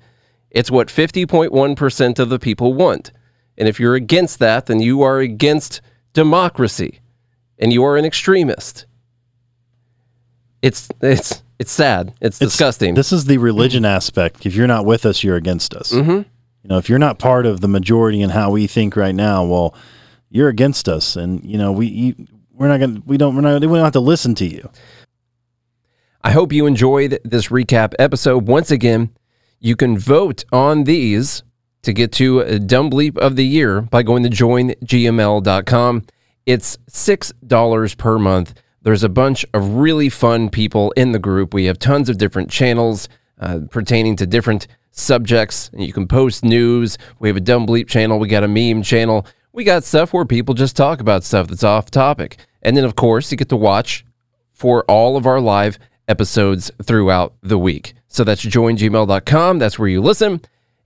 It's 0.50 0.70
what 0.70 0.88
50.1% 0.88 2.18
of 2.18 2.28
the 2.28 2.38
people 2.38 2.74
want. 2.74 3.12
And 3.56 3.68
if 3.68 3.78
you're 3.78 3.94
against 3.94 4.38
that, 4.40 4.66
then 4.66 4.80
you 4.80 5.02
are 5.02 5.20
against 5.20 5.80
democracy 6.12 7.00
and 7.58 7.72
you 7.72 7.84
are 7.84 7.96
an 7.96 8.04
extremist. 8.04 8.86
It's 10.60 10.88
it's 11.00 11.42
it's 11.58 11.72
sad. 11.72 12.14
It's, 12.20 12.38
disgusting. 12.38 12.94
This 12.94 13.12
is 13.12 13.24
the 13.26 13.38
religion 13.38 13.84
aspect. 13.84 14.46
If 14.46 14.54
you're 14.54 14.66
not 14.66 14.84
with 14.84 15.06
us, 15.06 15.22
you're 15.22 15.36
against 15.36 15.74
us. 15.74 15.92
Mhm. 15.92 16.24
You 16.64 16.68
know, 16.68 16.78
if 16.78 16.88
you're 16.88 16.98
not 16.98 17.18
part 17.18 17.46
of 17.46 17.60
the 17.60 17.68
majority 17.68 18.20
in 18.20 18.30
how 18.30 18.50
we 18.50 18.66
think 18.66 18.96
right 18.96 19.14
now, 19.14 19.44
well, 19.44 19.74
you're 20.30 20.48
against 20.48 20.88
us, 20.88 21.16
and 21.16 21.44
you 21.44 21.58
know 21.58 21.72
we 21.72 21.86
you, 21.86 22.14
we're 22.52 22.68
not 22.68 22.80
gonna 22.80 23.02
we 23.06 23.16
don't 23.16 23.34
we're 23.34 23.42
not 23.42 23.60
we 23.60 23.66
don't 23.66 23.84
have 23.84 23.92
to 23.92 24.00
listen 24.00 24.34
to 24.36 24.46
you. 24.46 24.68
I 26.24 26.30
hope 26.30 26.52
you 26.52 26.66
enjoyed 26.66 27.18
this 27.24 27.48
recap 27.48 27.94
episode. 27.98 28.46
Once 28.46 28.70
again, 28.70 29.10
you 29.58 29.74
can 29.74 29.98
vote 29.98 30.44
on 30.52 30.84
these 30.84 31.42
to 31.82 31.92
get 31.92 32.12
to 32.12 32.40
a 32.40 32.58
Dumb 32.58 32.90
Bleep 32.90 33.16
of 33.18 33.36
the 33.36 33.46
Year 33.46 33.80
by 33.82 34.02
going 34.02 34.22
to 34.22 34.30
joingml.com. 34.30 36.04
It's 36.46 36.76
$6 36.90 37.98
per 37.98 38.18
month. 38.18 38.54
There's 38.82 39.04
a 39.04 39.08
bunch 39.08 39.46
of 39.54 39.74
really 39.74 40.08
fun 40.08 40.48
people 40.50 40.92
in 40.92 41.12
the 41.12 41.18
group. 41.18 41.54
We 41.54 41.66
have 41.66 41.78
tons 41.78 42.08
of 42.08 42.18
different 42.18 42.50
channels 42.50 43.08
uh, 43.38 43.60
pertaining 43.70 44.16
to 44.16 44.26
different 44.26 44.66
subjects. 44.90 45.70
You 45.72 45.92
can 45.92 46.08
post 46.08 46.44
news. 46.44 46.98
We 47.18 47.28
have 47.28 47.36
a 47.36 47.40
Dumb 47.40 47.66
Bleep 47.66 47.88
channel. 47.88 48.18
We 48.18 48.28
got 48.28 48.44
a 48.44 48.48
meme 48.48 48.82
channel. 48.82 49.26
We 49.52 49.64
got 49.64 49.84
stuff 49.84 50.12
where 50.12 50.24
people 50.24 50.54
just 50.54 50.76
talk 50.76 51.00
about 51.00 51.24
stuff 51.24 51.48
that's 51.48 51.64
off 51.64 51.90
topic. 51.90 52.38
And 52.62 52.76
then, 52.76 52.84
of 52.84 52.96
course, 52.96 53.30
you 53.30 53.36
get 53.36 53.48
to 53.50 53.56
watch 53.56 54.04
for 54.52 54.84
all 54.84 55.16
of 55.16 55.26
our 55.26 55.40
live 55.40 55.78
episodes 56.08 56.70
throughout 56.82 57.34
the 57.42 57.58
week. 57.58 57.94
So 58.08 58.24
that's 58.24 58.44
joingml.com. 58.44 59.58
That's 59.58 59.78
where 59.78 59.88
you 59.88 60.00
listen. 60.00 60.40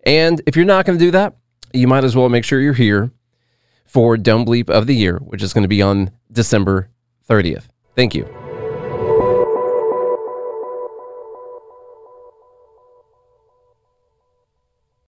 And 0.07 0.41
if 0.47 0.57
you're 0.57 0.65
not 0.65 0.87
going 0.87 0.99
to 0.99 1.05
do 1.05 1.11
that, 1.11 1.35
you 1.73 1.89
might 1.89 2.05
as 2.05 2.17
well 2.17 2.29
make 2.29 2.45
sure 2.45 2.61
you're 2.61 2.73
here 2.73 3.11
for 3.85 4.17
Dumb 4.17 4.47
Bleep 4.47 4.71
of 4.71 4.87
the 4.87 4.95
Year, 4.95 5.19
which 5.19 5.43
is 5.43 5.53
going 5.53 5.63
to 5.63 5.69
be 5.69 5.83
on 5.83 6.13
December 6.31 6.89
30th. 7.29 7.65
Thank 7.97 8.15
you. 8.15 8.46